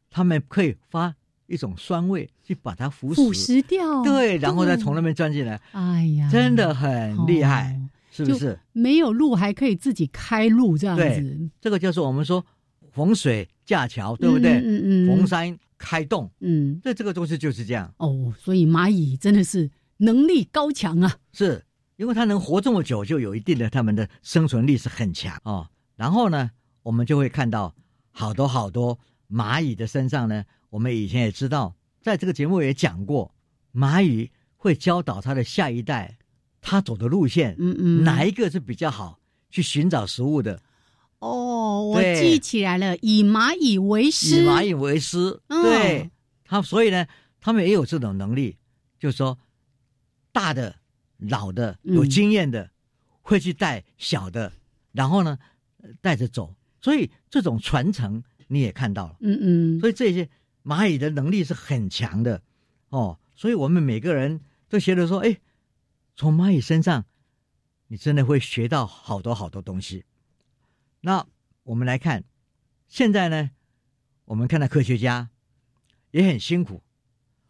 [0.08, 1.14] 他们可以发
[1.46, 5.60] 一种酸味去把它腐腐蚀掉，对，然后再从那边钻进来。
[5.72, 7.78] 哎呀，真的很厉害。
[8.24, 11.50] 是不是没有路还可以自己开路这样子？
[11.60, 12.44] 这个就是我们说
[12.92, 14.52] 逢水架桥，对不对？
[14.58, 15.06] 嗯嗯。
[15.08, 17.92] 逢山开洞，嗯，这这个东西就是这样。
[17.98, 21.18] 哦，所以蚂蚁真的是能力高强啊！
[21.32, 21.64] 是
[21.96, 25.68] 因为它能活这么久，就有一定的它们的生存力是很强哦。
[25.96, 26.50] 然后呢，
[26.82, 27.74] 我们就会看到
[28.10, 28.98] 好多好多
[29.30, 30.44] 蚂蚁的身上呢。
[30.70, 33.34] 我们以前也知道，在这个节目也讲过，
[33.72, 36.18] 蚂蚁会教导它的下一代，
[36.60, 39.18] 它走的路线，嗯嗯，哪一个是比较好
[39.50, 40.60] 去寻找食物的？
[41.18, 46.10] 哦，我记起来了，以蚂蚁为师，以蚂蚁为师，对，
[46.44, 47.06] 他所以呢，
[47.40, 48.56] 他们也有这种能力，
[48.98, 49.38] 就是说，
[50.30, 50.76] 大的、
[51.16, 52.70] 老的、有经验的，
[53.22, 54.52] 会去带小的，
[54.92, 55.38] 然后呢，
[56.02, 60.28] 带着走，所以这种传承你也看到了，嗯嗯，所以这些
[60.62, 62.42] 蚂蚁的能力是很强的，
[62.90, 64.38] 哦，所以我们每个人
[64.68, 65.34] 都觉得说，哎，
[66.16, 67.04] 从蚂蚁身上，
[67.88, 70.04] 你真的会学到好多好多东西。
[71.00, 71.26] 那
[71.62, 72.24] 我们来看，
[72.88, 73.50] 现在呢，
[74.24, 75.28] 我们看到科学家
[76.10, 76.82] 也很辛苦，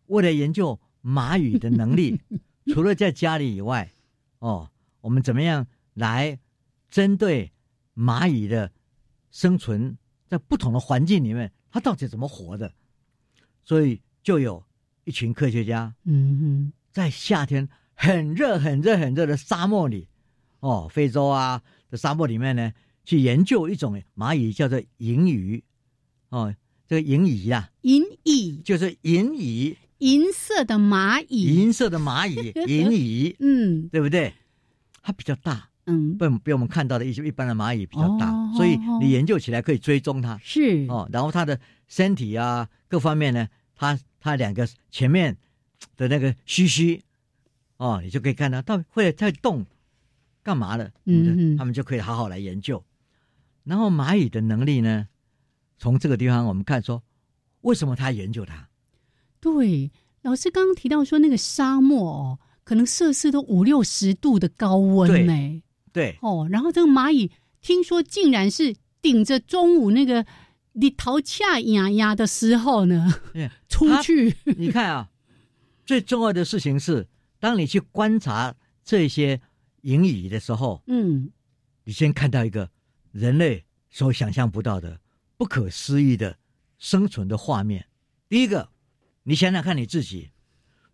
[0.07, 2.21] 为了研究蚂蚁的能力，
[2.75, 3.93] 除了在家里以外，
[4.41, 6.39] 哦，我们怎么样来
[6.91, 7.53] 针对
[7.95, 8.73] 蚂蚁的
[9.31, 12.75] 生存在不同的环境里面，它到底怎么活的？
[13.63, 14.65] 所以就有
[15.05, 20.07] 一群科学家，嗯哼，在夏天很热、很热、很热的沙漠里，
[20.61, 22.73] 哦，非洲啊的沙漠里面呢。
[23.09, 25.63] 去研究一种蚂蚁，叫做银蚁，
[26.31, 26.53] 哦，
[26.89, 34.35] 这个银蚁呀，银蚁就是银蚁，银色的蚂蚁，银色的蚂蚁， 银蚁，嗯，对不对？
[35.03, 41.09] 它比较大，嗯，比比我们看到的一些一般的蚂蚁比较大，所以你研究起来可以追踪它，是哦。
[41.13, 45.37] 然后它的身体啊，各方面呢，它它两个前面
[45.97, 47.01] 的那个须须，
[47.79, 49.65] 哦，你就可以看到它会在动，
[50.43, 50.93] 干嘛的？
[51.05, 52.83] 嗯，他们就可以好好来研究。
[53.65, 55.09] 然后蚂蚁的能力呢？
[55.79, 57.03] 从这个地方我们看说，
[57.61, 58.69] 为什么他研究它？
[59.41, 59.91] 对，
[60.23, 65.63] 老师刚刚提到说那个沙漠哦，可能摄氏都五六十度的高温呢。
[65.93, 70.25] 对哦，然后这个蚂蚁听说竟然是顶着中午那个
[70.73, 73.13] 你逃恰牙牙的时候呢，
[73.69, 74.35] 出去。
[74.45, 75.11] 你看啊，
[75.85, 77.07] 最重要的事情是，
[77.47, 79.41] 当你去观察这些
[79.83, 81.31] 银蚁的时候，嗯，
[81.85, 82.69] 你先看到一个。
[83.13, 85.01] 人类所想象不到的、
[85.39, 86.37] 不可思议的
[86.77, 87.87] 生存的画面。
[88.29, 88.69] 第一个，
[89.23, 90.33] 你想想看你自己，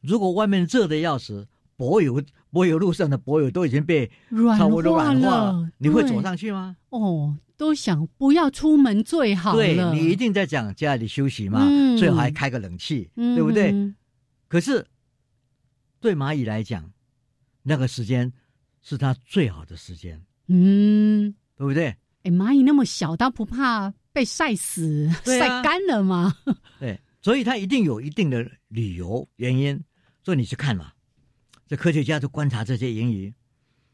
[0.03, 6.77] 如果外面热的要死，柏油柏油路上的柏油都已经被软化了，你会走上去吗？
[6.91, 11.67] 哦，都想不要出门最好对你一定在讲家里休息嘛，
[11.99, 13.75] 最好还开个冷气，对不对？
[14.47, 14.87] 可是
[16.03, 16.93] 对蚂蚁来讲，
[17.62, 18.31] 那个时间
[18.81, 21.97] 是它最好的时间，嗯，对不对？
[22.25, 26.37] 哎，蚂蚁那么小，它不怕被晒死、晒干了吗？
[26.81, 29.81] 对，所以它一定有一定的理由原因。
[30.25, 30.93] 所以你去看嘛，
[31.67, 33.33] 这科学家就观察这些银鱼，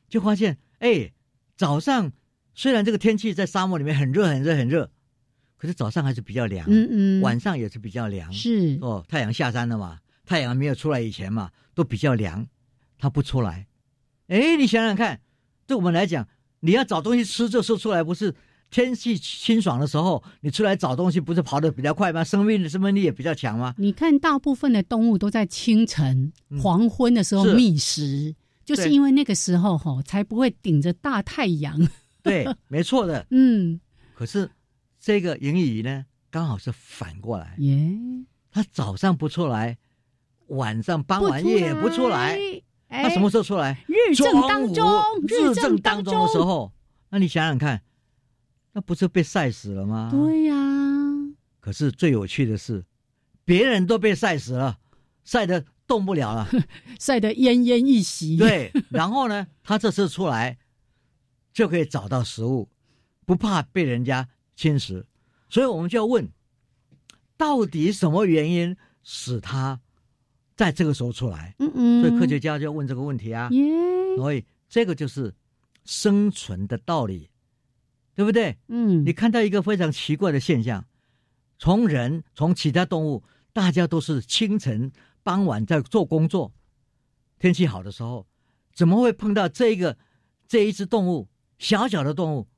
[0.08, 1.12] 就发现，哎，
[1.56, 2.10] 早上
[2.54, 4.90] 虽然这个天气在沙漠里面很热、很热、很热，
[5.58, 12.46] 可是早上还是比较凉，嗯嗯，晚上也是比较凉，是哦，太阳下山了嘛，太阳没有出来以前嘛，都比较凉，
[12.98, 13.66] 它不出来。
[14.26, 15.22] 哎，你想想看，
[15.66, 16.28] 对我们来讲。
[16.60, 18.34] 你要找东西吃，这时候出来不是
[18.68, 22.22] 天气清爽的时候，你出来找东西不是跑得比较快吗？
[22.22, 23.74] 生命的生命力也比较强吗？
[23.78, 28.34] 你看，大部分的动物都在清晨、黄昏的时候觅食，
[28.66, 31.88] 就是因为那个时候哈，才不会顶着大太阳。
[32.22, 33.24] 对，没错的。
[33.30, 33.80] 嗯，
[34.12, 34.50] 可是
[35.00, 37.54] 这个银蚁呢，刚好是反过来。
[37.60, 37.96] 耶，
[38.50, 39.78] 它早上不出来，
[40.48, 42.38] 晚上傍晚也不出来。
[42.88, 43.84] 他什么时候出来？
[43.86, 44.88] 日正当中，
[45.26, 46.72] 日正当中的时候，
[47.10, 47.82] 那你想想看，
[48.72, 50.08] 那不是被晒死了吗？
[50.10, 50.54] 对呀。
[51.60, 52.86] 可是最有趣的是，
[53.44, 54.78] 别人都被晒死了，
[55.22, 56.48] 晒得动不了了，
[56.98, 58.38] 晒得奄奄一息。
[58.38, 60.56] 对，然后呢，他这次出来
[61.52, 62.70] 就可以找到食物，
[63.26, 65.04] 不怕被人家侵蚀。
[65.50, 66.30] 所以我们就要问，
[67.36, 69.80] 到底什么原因使他？
[70.58, 73.48] 在这个时候出来，嗯嗯，所以科学家就要问这个问题啊，
[74.16, 75.32] 所以这个就是
[75.84, 77.30] 生存的道理，
[78.16, 78.58] 对不对？
[78.66, 80.84] 嗯，你看到一个非常奇怪的现象，
[81.60, 84.90] 从人从其他动物，大家都是清晨
[85.22, 86.52] 傍晚在做工作，
[87.38, 88.26] 天气好的时候，
[88.74, 89.96] 怎么会碰到这个
[90.48, 91.28] 这一只动物
[91.60, 92.48] 小小的动物，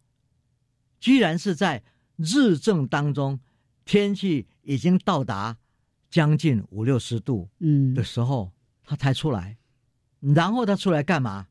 [0.99, 1.83] 居然是在
[2.17, 3.41] 日正当中，
[3.85, 5.59] 天气已经到达。
[6.11, 8.53] 将近五六十度，嗯的时候，
[8.85, 9.57] 他才出来。
[10.21, 11.47] 然后他出来干嘛？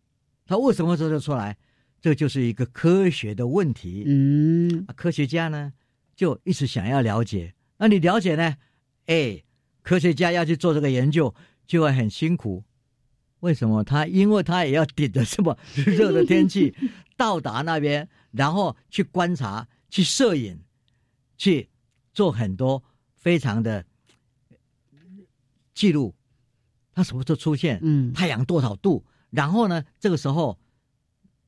[0.45, 1.57] 他为什么这就出来？
[2.01, 4.03] 这就是一个科学的问题。
[4.05, 5.74] 嗯，科学家呢
[6.16, 7.55] 就一直想要了解。
[7.78, 8.57] 那你了解呢？
[9.07, 9.43] 哎，
[9.82, 11.34] 科学家要去做这个研究，
[11.66, 12.64] 就会很辛苦。
[13.39, 13.84] 为什么？
[13.84, 16.76] 他因为他也要顶着这么 热的天气
[17.16, 20.62] 到达那边，然后去观察、去摄影、
[21.38, 21.70] 去
[22.14, 22.84] 做很多
[23.16, 23.86] 非常的
[25.80, 26.13] 记录。
[26.93, 27.80] 它什么时候出现？
[27.82, 29.05] 嗯，太阳多少度？
[29.30, 29.86] 然后呢？
[29.97, 30.59] 这个时候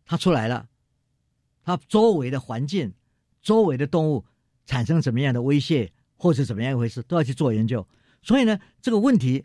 [0.05, 0.69] 它出来了，
[1.63, 2.93] 它周围的环境、
[3.41, 4.23] 周围的动物
[4.65, 7.86] 产生怎么样的威胁，或者怎么样一回事，都要去做研究。
[8.21, 9.43] 所以呢，这个问题，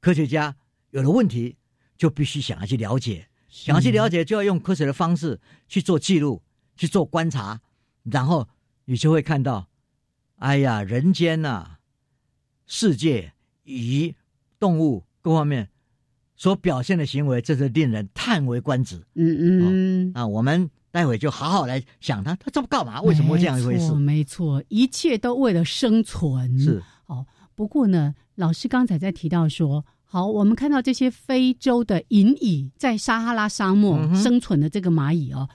[0.00, 0.56] 科学家。
[0.90, 1.56] 有了问题，
[1.96, 6.42] 就必须想要去了解，想要去了解，就要用科学的方式去做记录、
[6.76, 7.60] 去做观察，
[8.02, 8.48] 然后
[8.86, 9.68] 你就会看到，
[10.38, 11.78] 哎呀，人间呐，
[12.66, 13.34] 世界
[13.70, 14.14] 与
[14.58, 15.68] 动物各方面
[16.36, 18.96] 所表现的行为，真是令人叹为观止。
[19.14, 23.00] 嗯嗯，那我们待会就好好来想他，他这么干嘛？
[23.02, 23.94] 为什么会这样一回事？
[23.94, 26.58] 没错，一切都为了生存。
[26.58, 29.84] 是哦，不过呢，老师刚才在提到说。
[30.12, 35.48] 好，我们看到这些非洲的银蚁在撒哈拉沙漠生存的这个蚂蚁哦，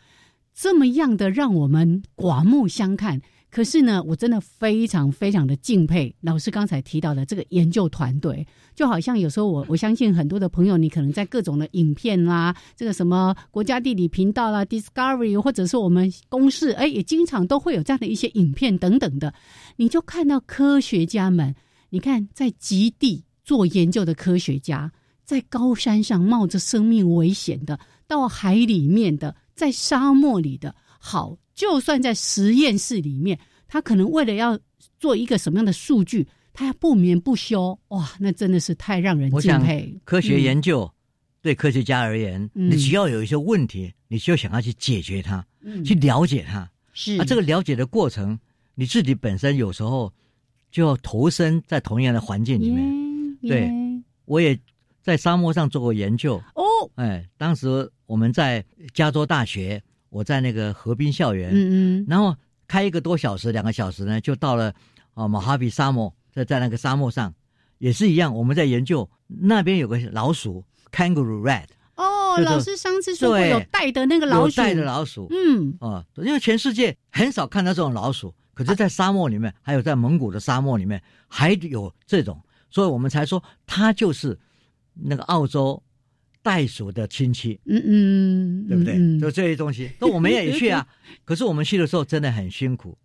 [0.54, 3.22] 这么样的让我们刮目相看。
[3.56, 8.46] 可是呢，我真的非常非常的敬佩老师刚才提到的这个研究团队。
[8.76, 19.34] 就好像有时候我 我相信很多的朋友，你可能在各种的影片啦，这个什么国家地理频道啦，Discovery，或者是我们公视，哎，也经常都会有这样的一些影片等等的，
[19.78, 21.56] 你就看到科学家们，
[21.92, 23.24] 你看在极地。
[23.46, 24.92] 做研究的科学家
[25.24, 34.60] 在高山上冒着生命危险的，到海里面的，在沙漠里的，好，就算在实验室里面，他可能为了要
[35.00, 39.98] 做一个什么样的数据，他要不眠不休，哇，那真的是太让人敬佩。
[40.04, 40.90] 科学研究
[41.42, 45.46] 对科学家而言，你只要有一些问题，你就想要去解决它，
[45.86, 46.70] 去了解它。
[46.94, 48.38] 是啊，这个了解的过程，
[48.74, 50.12] 你自己本身有时候
[50.72, 53.38] 就要投身在同样的环境里面。
[53.42, 53.72] 对，
[54.26, 54.58] 我也
[55.02, 56.64] 在沙漠上做过研究哦。
[56.96, 59.82] 哎，当时我们在加州大学，
[60.16, 62.34] 我在那个河滨校园，嗯嗯，然后
[62.70, 64.74] 开一个多小时、两个小时呢，就到了
[65.14, 67.34] 啊马哈比沙漠，在在那个沙漠上。
[67.80, 71.66] 也是一样，我们在研究那边有个老鼠，kangaroo rat。
[71.98, 82.42] 哦，老师上次说过有带的那个老鼠，带的老鼠，嗯，哦，因为全世界很少看到这种老鼠，可是，在沙漠里面，还有在蒙古的沙漠里面，还有这种。
[82.70, 84.40] 所以我们才说它就是
[84.94, 85.84] 那个澳洲
[86.46, 89.20] 袋鼠的亲戚，嗯嗯，对不对？
[89.20, 90.88] 就这些东西，那我们也去啊。
[91.26, 92.96] 可是我们去的时候真的很辛苦，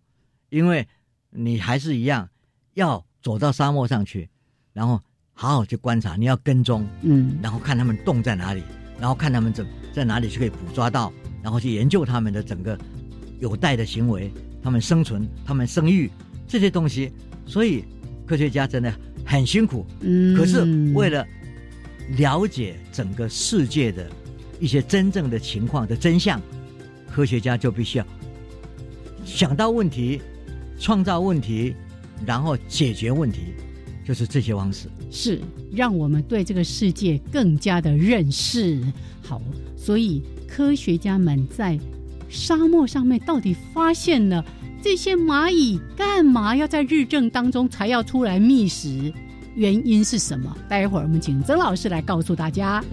[0.51, 0.87] 因为
[1.31, 2.29] 你还是一样
[2.75, 4.29] 要走到沙漠上去，
[4.73, 5.01] 然后
[5.33, 8.61] 好好去观察，你要跟踪，嗯，然后看他们洞在哪里，
[8.99, 11.11] 然后看他们怎在哪里去可以捕抓到，
[11.41, 12.77] 然后去研究他们的整个
[13.39, 14.31] 有袋的行为，
[14.61, 16.07] 他们生存，他们生育
[16.47, 17.11] 这些东西。
[17.47, 17.83] 所以
[18.27, 18.93] 科学家真的。
[19.23, 20.63] 很辛苦，嗯，可是
[20.93, 21.25] 为了
[22.17, 24.09] 了解整个世界的
[24.59, 26.41] 一些真正的情况的真相，
[27.09, 28.05] 科学家就必须要
[29.25, 30.21] 想到问题，
[30.79, 31.75] 创造问题，
[32.25, 33.53] 然后解决问题，
[34.05, 35.39] 就是这些方式，是
[35.71, 38.81] 让我们对这个世界更加的认识。
[39.23, 39.41] 好，
[39.77, 41.79] 所以科学家们在
[42.29, 44.43] 沙漠上面到底发现了。
[44.83, 49.13] 这些蚂蚁干嘛要在日正当中才要出来觅食？
[49.55, 50.55] 原因是什么？
[50.67, 52.83] 待会儿我们请曾老师来告诉大家。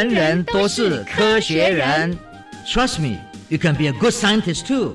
[0.00, 2.16] 人人都是科学人。
[2.66, 3.18] Trust me,
[3.50, 4.94] you can be a good scientist too.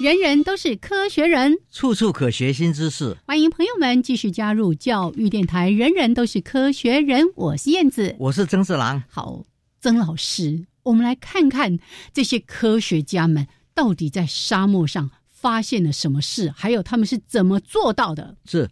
[0.00, 3.16] 人人都是科学人，处处可学新知识。
[3.26, 5.70] 欢迎朋友们继续加入教育电台。
[5.70, 9.04] 人人都是科学人，我是燕子，我是曾四郎。
[9.08, 9.44] 好，
[9.80, 11.78] 曾老师，我们来看看
[12.12, 18.34] 这些科学家们到底在沙漠上发现了什么事，还有他们是怎么做到的。
[18.44, 18.68] 是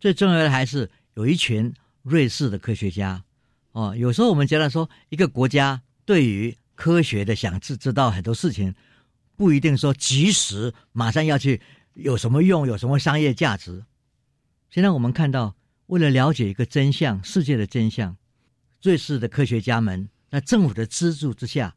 [0.00, 1.72] 最重要的，还是有一群
[2.02, 3.22] 瑞士的科学家
[3.72, 3.94] 哦。
[3.96, 8.74] 有时候我们觉得说，一个国家对于科学的想知知道很多事情。
[9.36, 11.58] 不一定说及时马上要去
[11.94, 13.82] 有什么用，有什么商业价值。
[14.68, 18.14] 现在我们看到，为了了解一个真相，世界的真相，
[18.82, 21.74] 瑞士的科学家们在政府的资助之下，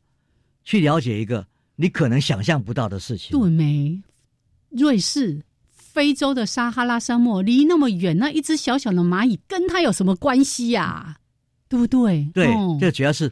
[0.65, 1.47] 去了解一个
[1.77, 3.31] 你可能想象不到的事情。
[3.31, 4.01] 对没？
[4.69, 5.41] 瑞士、
[5.93, 11.17] 非洲的撒哈拉沙漠离那么远，那一只小小的蚂蚁跟它有什么关系呀？
[11.69, 12.29] 对不对？
[12.33, 13.31] 对，这主要是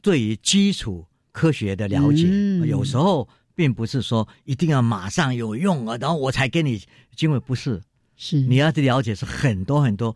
[0.00, 2.24] 对于基础科学的了解，
[2.66, 3.28] 有时候。
[3.58, 6.80] 并不是说一定要马上有用啊，然后我才给你
[7.16, 7.82] 经纬，不是，
[8.16, 10.14] 是你要去了解是很多很多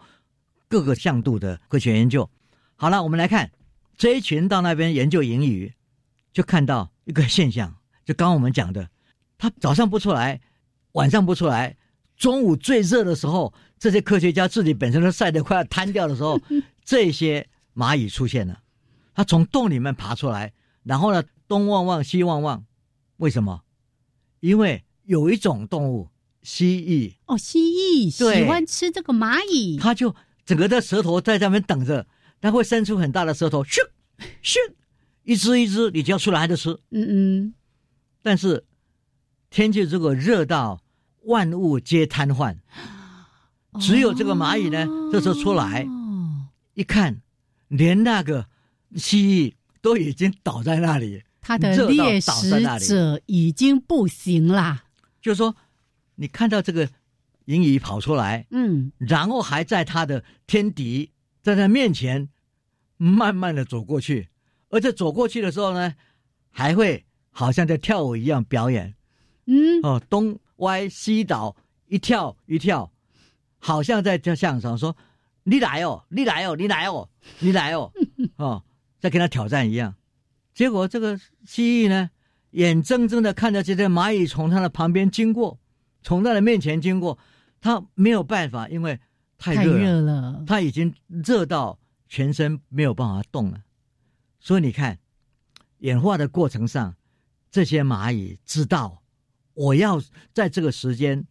[0.69, 2.31] 各个向度的科学研究。
[2.77, 3.51] 好了，我们来看
[3.99, 5.73] 这一群到那边研究英语，
[6.33, 7.75] 就看到一个现象，
[8.05, 8.89] 就刚刚我们讲的，
[9.37, 10.41] 他早上不出来，
[10.93, 11.77] 晚上不出来，
[12.17, 16.41] 中午最热的时候，这些科学家自己本身都晒得快要瘫掉的时候，
[16.85, 18.63] 这些蚂蚁出现了，
[19.15, 22.65] 它从洞里面爬出来，然后呢东望望西望望。
[23.17, 23.63] 为什么？
[24.41, 26.09] 因为有一种动物，
[26.43, 30.15] 蜥蜴哦，蜥蜴喜欢吃这个蚂蚁，它就
[30.45, 32.07] 整个的舌头在上面等着，
[32.41, 33.79] 它会伸出很大的舌头，咻
[34.43, 34.59] 咻，
[35.23, 36.71] 一只一只，你就要出来就吃。
[36.91, 37.55] 嗯嗯。
[38.23, 38.65] 但是
[39.51, 40.82] 天气如果热到
[41.25, 42.57] 万物皆瘫痪，
[43.81, 45.87] 只有这个蚂蚁呢，这时候出来，
[46.75, 47.21] 一看，
[47.69, 48.47] 连那个
[48.97, 51.23] 蜥蜴都已经倒在那里。
[51.41, 54.85] 它的猎食者已经不行啦。
[55.21, 55.55] 就是说，
[56.15, 56.89] 你看到这个
[57.47, 61.11] 银蚁跑出来，嗯，然后还在它的天敌
[61.43, 62.29] 在它面前
[62.97, 64.29] 慢慢的走过去，
[64.71, 65.95] 而且走过去的时候呢，
[66.51, 68.95] 还会好像在跳舞一样表演，
[69.47, 71.55] 嗯，哦，东歪西倒，
[71.87, 72.91] 一跳一跳，
[73.59, 74.97] 好像在叫相声说
[75.45, 77.09] ：“你来哦，你来哦，你来哦，
[77.39, 77.93] 你来哦，
[78.37, 78.65] 哦，
[78.99, 79.95] 在跟他挑战一样。”
[80.55, 82.11] 结果这个蜥蜴呢，
[82.51, 85.59] 眼睁睁的看着这些蚂蚁从它的旁边经过，
[86.03, 87.19] 从它的面前经过，
[87.61, 89.01] 它没有办法，因为
[89.39, 93.63] 太热了，它已经热到全身没有办法动了。
[94.39, 94.99] 所以你看，
[95.79, 96.95] 演化的过程上，
[97.51, 99.02] 这些蚂蚁知道，
[99.55, 100.01] 我要
[100.33, 101.27] 在这个时间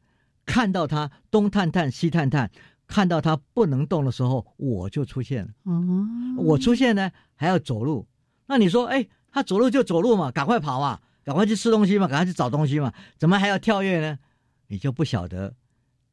[0.45, 2.49] 看到他东探探西探探，
[2.87, 5.51] 看到他不能动的时候，我就出现了。
[5.63, 6.07] 哦，
[6.37, 8.07] 我出现呢，还要走路。
[8.47, 14.19] 那你说，哎，他走路就走路嘛，赶快跑啊，赶快去吃东西嘛，赶快去找东西嘛，怎么还要跳跃呢？
[14.67, 15.55] 你就不晓得，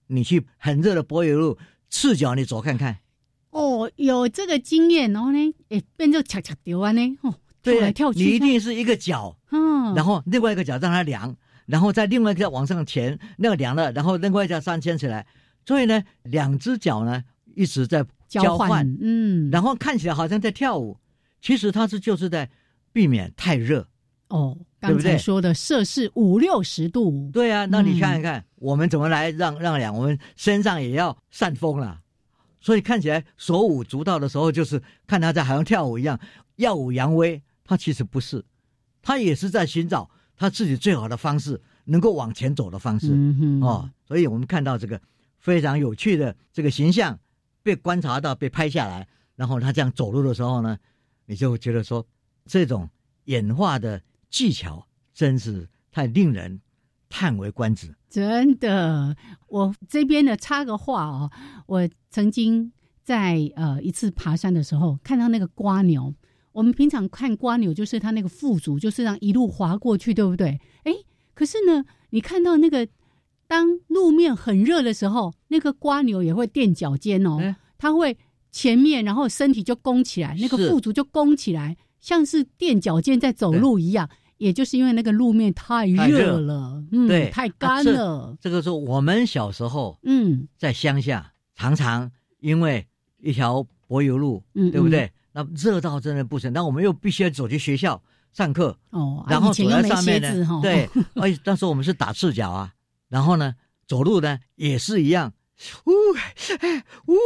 [0.06, 1.59] 你去很热的柏油路，
[1.90, 2.98] 赤脚你走看看。
[3.50, 8.18] 哦，有这个经验，然后呢，哎，变成恰恰丢啊呢，哦，跳来跳去。
[8.18, 11.34] 你一定是一个脚，嗯，然后另外一个脚让它凉，
[11.68, 15.26] 然后再另外一个往上前，那个凉了，然后另外一家山牵起来，
[15.66, 17.22] 所以呢，两只脚呢
[17.54, 20.98] 一直在交换，嗯，然后看起来好像在跳舞。
[21.42, 22.48] 其实它是就是在
[22.90, 23.86] 避免太热
[24.28, 29.94] 哦，刚才说的摄氏五六十度，对啊，那你看一看，我们怎么来让让两？
[29.94, 32.00] 我们身上也要扇风了，
[32.60, 36.18] 所以看起来手舞足蹈的时候，就是看他在好像跳舞一样
[36.56, 37.42] 耀武扬威。
[37.64, 38.42] 他其实不是，
[39.02, 43.12] 他也是在寻找他自己最好的方式，能够往前走的方式
[43.61, 43.91] 哦。
[44.07, 44.99] 所以我们看到这个
[45.39, 47.18] 非常有趣的这个形象
[47.62, 50.78] 被观察到、被拍下来，然后他这样走路的时候呢？
[51.26, 52.07] 你就觉得说，
[52.47, 52.89] 这种
[53.24, 56.61] 演化的技巧真是太令人
[57.11, 57.95] 叹为观止。
[58.09, 59.14] 真的，
[59.49, 61.30] 我这边呢插个话哦，
[61.66, 62.72] 我曾经
[63.03, 66.14] 在呃一次爬山的时候看到那个瓜牛。
[66.53, 70.61] 我们平常看瓜牛，就是它那个腹足，就是让一路滑过去，对不对？
[70.84, 70.92] 哎，
[71.34, 72.86] 可是呢，你看到那个
[73.46, 78.16] 当路面很热的时候，那个瓜牛也会垫脚尖哦，它会。
[78.51, 84.09] 前面，然后身体就弓起来，那个腹足就弓起来，像是垫脚尖在走路一样。
[84.38, 88.34] 也就是因为那个路面太热了，嗯，对，太干了。
[88.40, 92.84] 这个是我们小时候，嗯，在乡下常常因为
[93.20, 95.12] 一条柏油路，嗯，对不对？
[95.39, 102.74] 那热到真的不行，那我们又必须要走去学校上课，哦，然后走在上面呢， 对，而且当时我们是打赤脚啊，
[103.09, 103.55] 然后呢，
[103.86, 105.32] 走路呢也是一样。
[105.84, 105.93] 呜
[107.07, 107.16] 呜，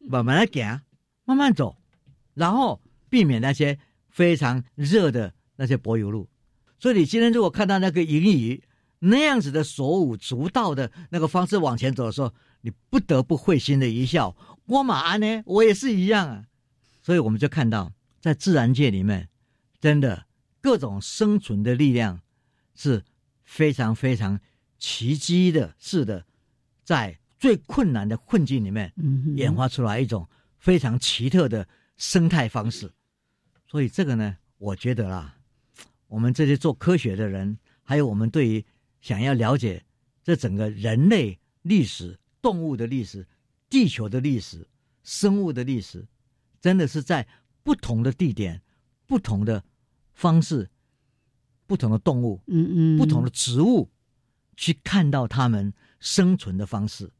[0.00, 0.80] 慢慢的行，
[1.24, 1.76] 慢慢走，
[2.34, 3.78] 然后避免那些
[4.08, 6.28] 非常热的那些柏油路。
[6.80, 8.60] 所以你今天如果看到那个银鱼
[8.98, 12.32] 那样子的手舞足蹈的那个方式往前走的时候，
[12.62, 14.34] 你不得不会心的一笑。
[14.66, 16.44] 我马鞍呢，我也是一样啊。
[17.02, 19.28] 所以我们就看到，在自然界里面，
[19.80, 20.26] 真的
[20.60, 22.20] 各种生存的力量
[22.74, 23.04] 是
[23.42, 24.38] 非常非常
[24.78, 26.24] 奇迹的，是的。
[26.84, 28.92] 在最困难的困境里面，
[29.36, 30.28] 演化出来一种
[30.58, 32.90] 非常奇特的生态方式。
[33.66, 35.36] 所以这个呢，我觉得啦，
[36.08, 38.64] 我们这些做科学的人，还有我们对于
[39.00, 39.82] 想要了解
[40.22, 43.26] 这整个人类历史、动物的历史、
[43.70, 44.66] 地球的历史、
[45.04, 46.04] 生物的历史，
[46.60, 47.26] 真的是在
[47.62, 48.60] 不同的地点、
[49.06, 49.62] 不同的
[50.12, 50.68] 方式、
[51.66, 53.90] 不同的动物、嗯嗯、不同的植物，
[54.56, 55.72] 去看到它们。
[56.02, 57.12] 生存的方式，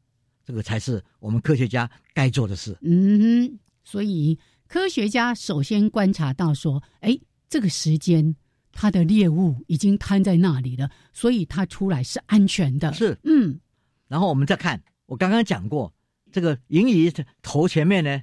[0.43, 2.75] 这个才是我们科学家该做的事。
[2.81, 7.15] 嗯，所以科学家首先观察到说，哎，
[7.47, 8.35] 这个时间
[8.71, 12.91] 它的猎物已经瘫在那里了，所以它出来是安全的。
[12.91, 13.59] 是，嗯。
[14.07, 15.93] 然后我们再看，我刚刚讲过，
[16.31, 17.13] 这个银鱼
[17.43, 18.19] 头前面呢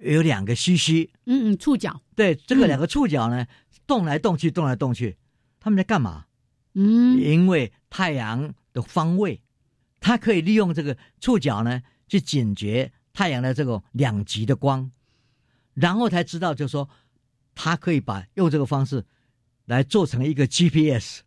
[0.00, 2.00] 有两个须须，嗯嗯，触角。
[2.16, 3.46] 对，这个两个触角呢
[3.86, 5.16] 动来动去，动来动去，
[5.60, 6.26] 他们在干嘛？
[6.74, 9.42] 嗯，因为太阳的方位。
[10.02, 14.90] 它可以利用这个触角呢，去警觉太阳的这种两极的光，
[15.74, 16.88] 然后才知道，就是说，
[17.54, 19.04] 它可以把用这个方式
[19.66, 21.20] 来做成一个 GPS，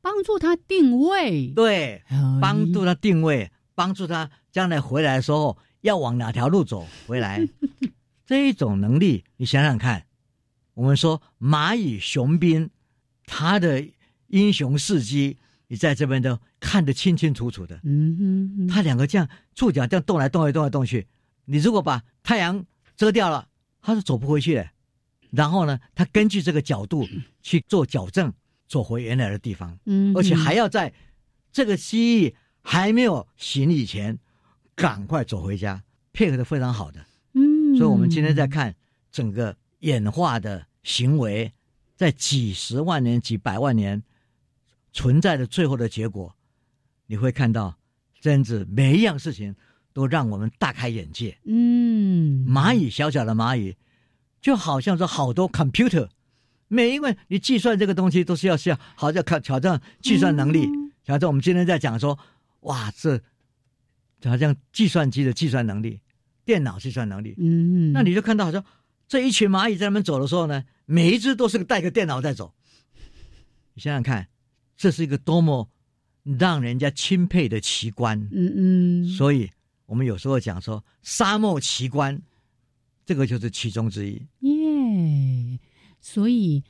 [0.00, 1.48] 帮助它定位。
[1.48, 2.02] 对，
[2.40, 7.46] 帮助它定位，帮助它将来回来的时候要往哪条路走回来。
[8.26, 10.06] 这一种能力，你想想看，
[10.72, 12.70] 我们说蚂蚁雄兵，
[13.26, 13.86] 他的
[14.28, 15.38] 英雄事迹。
[15.66, 21.06] 你在这边都看得清清楚楚的，嗯哼，他两个这样触角这样动来动去动来动去，
[21.46, 22.64] 你如果把太阳
[22.96, 23.48] 遮掉了，
[23.80, 24.68] 它是走不回去的。
[25.30, 27.08] 然后呢，他根据这个角度
[27.42, 28.32] 去做矫正，
[28.68, 30.92] 走回原来的地方，嗯，而且还要在
[31.50, 34.18] 这个蜥蜴还没有醒以前，
[34.74, 38.74] 赶快走回家，配合的非常好的，嗯，所以我们今天在看
[39.10, 41.52] 整个演化的行为，
[41.96, 44.02] 在几十万年、几百万年。
[44.96, 46.36] 存在的最后的结果，
[47.06, 47.76] 你会看到，
[48.20, 49.56] 真子每一样事情
[49.92, 51.36] 都让我们大开眼界。
[51.46, 53.76] 嗯，蚂蚁小小的蚂蚁，
[54.40, 56.10] 就好像说好多 computer，
[56.68, 60.68] 每一个你计算这个东西都是要需要好像考挑战计算能力。
[61.02, 62.16] 挑战我们今天在讲说，
[62.60, 63.20] 哇，这
[64.28, 66.00] 好像计算机的计算能力，
[66.44, 67.34] 电脑计算能力。
[67.38, 68.64] 嗯，那你就看到好像
[69.08, 72.54] 这一群蚂蚁在那边走的时候呢，每一只都是个带个电脑在走。
[73.74, 74.26] 你想想看。
[74.76, 75.70] 这是一个多么
[76.24, 79.48] 让人家钦佩的奇观，嗯嗯，所以
[79.86, 82.20] 我们有时候讲说沙漠奇观，
[83.06, 84.20] 这个就是其中之一。
[84.40, 85.60] 耶，
[86.00, 86.60] 所以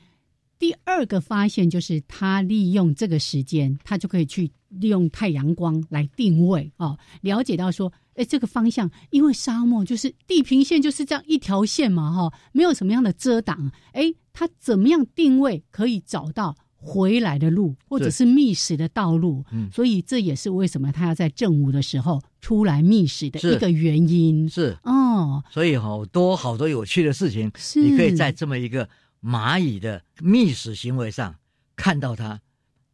[0.59, 16.55] 第二个发现就是他利用这个时间，他就可以去利用太阳光来定位哦，了解到说，哎，这个方向，因为沙漠就是地平线就是这样一条线嘛，哈，没有什么样的遮挡，哎，它怎么样定位可以找到？
[16.87, 19.67] 回来的路，或者是觅食的道路，嗯。
[19.71, 24.47] 所以这也是为什么他要在正午的时候出来觅食的一个原因。
[24.47, 24.77] 是。
[24.83, 27.51] 哦，所以好多好多有趣的事情，
[27.81, 28.87] 你可以在这么一个
[29.19, 31.33] 蚂蚁的觅食行为上
[31.75, 32.39] 看到它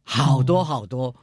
[0.04, 1.14] 好多好多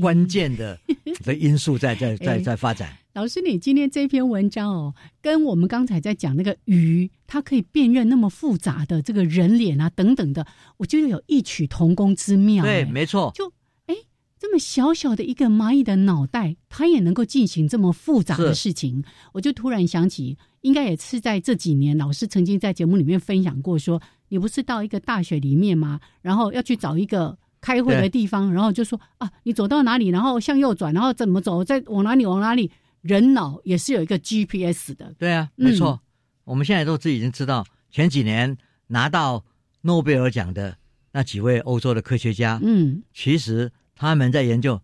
[0.00, 0.78] 关键的
[1.24, 2.96] 的因素在在在在发展。
[3.14, 10.46] 老师，你今天这篇文章哦，跟我们刚才在讲那个鱼，它可以辨认那么复杂的这个人脸啊等等的，
[10.76, 12.62] 我觉得有异曲同工之妙。
[12.62, 13.32] 对，没错。
[13.34, 13.50] 就
[13.86, 13.94] 哎，
[14.38, 19.02] 这么小小的一个蚂蚁的脑袋，它也能够进行这么复杂的事情。
[19.32, 23.98] 我就突然想起，应该也是在这几年，老师曾经在节目里面分享过，说
[24.28, 25.98] 你不是到一个大学里面吗？
[26.20, 32.70] 然后要去找一个开会的地方，然后就说啊，你走到哪里，然后向右转，然后怎么走，再往哪里往哪里。
[33.02, 36.00] 人脑也是有一个 GPS 的，对啊，没错。
[36.44, 38.56] 我们现在都自己已经知道，前几年
[38.86, 39.44] 拿到
[39.80, 40.76] 诺贝尔奖的
[41.10, 44.80] 那几位欧洲的科学家，嗯，其实他们在研究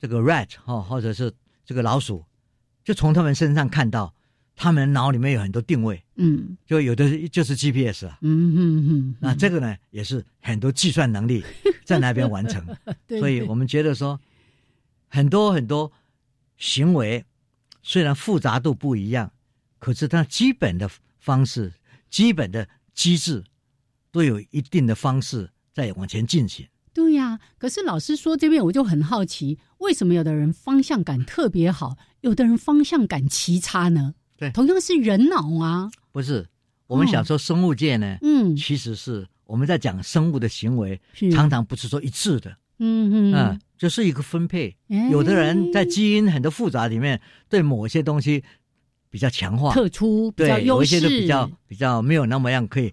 [0.00, 1.32] 这个 rat 哈，或者是
[1.64, 2.24] 这个老鼠，
[2.84, 4.12] 就从他们身上看到，
[4.62, 11.42] 他们脑里面有很多定位，嗯，就有的就是 GPS 啊，嗯嗯嗯，那这个呢也是很多计算能力
[11.82, 12.62] 在那边完成，
[13.18, 14.20] 所以我们觉得说
[15.08, 15.90] 很多很多
[16.58, 17.24] 行为。
[17.82, 19.32] 虽然复杂度不一样，
[19.78, 21.72] 可是它基本的方式、
[22.10, 23.42] 基本的机制
[24.12, 26.68] 都有一定的方式在往前进行。
[26.92, 34.14] 对呀，可是老师说这边我就很好奇，为什么有的人方向感特别好，有的人方向感奇差呢？
[34.40, 35.90] 对，同样是人脑啊。
[36.10, 36.46] 不是，
[36.86, 40.98] 我们想说生物界呢，嗯，其实是我们在讲生物的行为，
[41.30, 42.50] 常常不是说一致的。
[42.78, 44.74] 嗯嗯嗯，就是一个分配。
[45.10, 47.20] 有的人在基因很多复杂里面，
[47.50, 48.42] 对某些东西
[49.10, 52.90] 比较强化、特殊，对有一些都比较比较没有那么样可以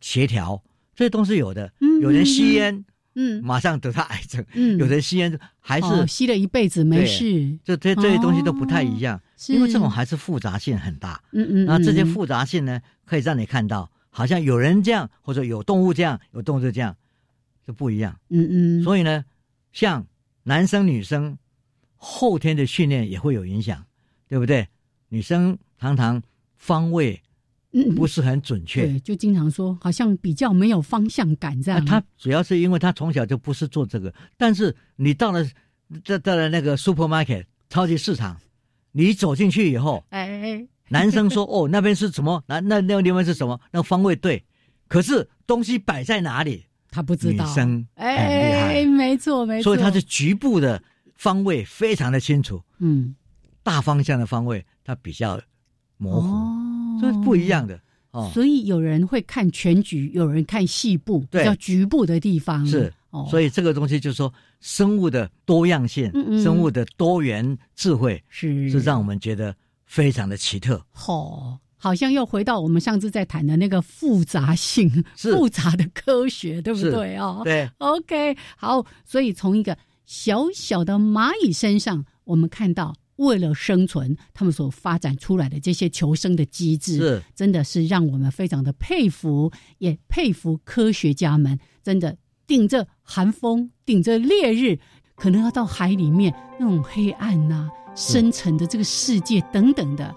[0.00, 0.62] 协调，
[0.96, 1.70] 这些都是有的。
[2.00, 2.82] 有人吸烟，
[3.14, 4.42] 嗯，马上得他癌症。
[4.54, 7.58] 嗯，有人吸烟还是吸了一辈子没事。
[7.62, 11.22] 这这这些东西都不太一样，因为这种还是复杂性很大。
[11.32, 16.96] 嗯嗯，然后这些复杂性呢，可以让你看到，好像有人这样，或者有动物这样，有动物这样。
[17.66, 19.24] 就不一样，嗯嗯，所以呢，
[19.70, 20.04] 像
[20.42, 21.36] 男生女生
[21.94, 23.84] 后天的训练也会有影响，
[24.26, 24.66] 对不对？
[25.08, 26.20] 女生常常
[26.56, 27.20] 方位
[27.72, 31.84] 嗯不是很准确，对，就经常说好像比较没有方向感这样。
[31.84, 35.46] 他主要是因为他从小就不是做这个，但是你到了
[36.04, 38.36] 到到了那个 supermarket 超级市场，
[38.92, 42.42] 你走进去以后，哎， 男生说哦那边是什么？
[42.46, 43.60] 那那那个地方是什么？
[43.72, 44.44] 那个方位对，
[44.88, 46.64] 可是东西摆在哪里？
[46.90, 50.82] 他不知道，女生哎，没错没错，所以他是局部的
[51.14, 53.14] 方位非常的清楚，嗯，
[53.62, 55.40] 大方向的方位他比较
[55.98, 57.80] 模糊，这是不一样的
[58.10, 58.28] 哦。
[58.34, 62.66] 所以有人会看全局，有人看细部，比较局部的地方。
[62.66, 62.92] 是。
[63.28, 66.10] 所以这个东西就是说，生物的多样性，
[66.42, 69.54] 生物的多元智慧是是让我们觉得
[69.86, 70.84] 非常的奇特。
[70.90, 71.58] 好。
[71.82, 77.40] 好像又回到我们上次在谈的那个复杂性、复杂的科学，对不对哦？
[77.42, 78.84] 对，OK，好。
[79.02, 91.58] 所以从一个小小的蚂蚁身上，我们看到为了生存，他们所发展出来的这些求生的机制，是真的是让我们非常的佩服，也佩服科学家们。
[91.82, 92.14] 真的
[92.46, 94.78] 顶着寒风，顶着烈日，
[95.16, 100.14] 可能要到海里面那种黑暗呐、深沉的这个世界等等的。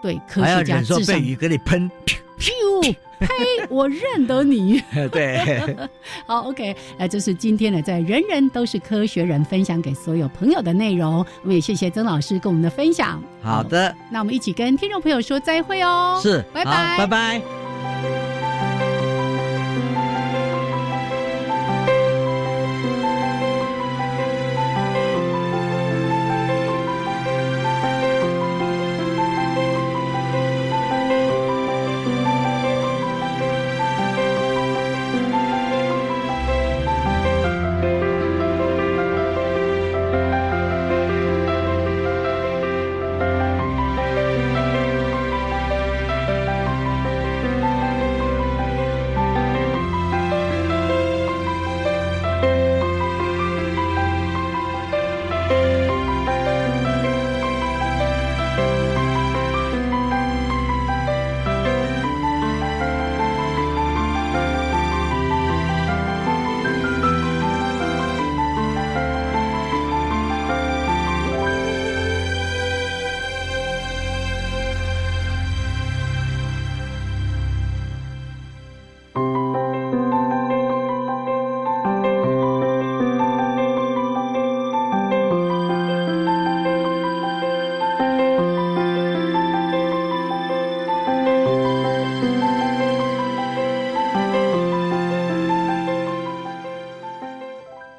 [0.00, 1.90] 对，科学家至少被雨给你喷，
[2.38, 3.28] 噗呸！
[3.68, 4.82] 我认得你。
[5.12, 5.78] 对，
[6.26, 11.18] 好，OK，那这是今天的在人人都是科学人分享给所有朋友的内容。
[11.42, 13.22] 我们也谢谢曾老师跟我们的分享。
[13.42, 16.18] 好的，那我们一起跟听众朋友说再会哦。
[16.22, 17.61] 是，拜拜，拜拜。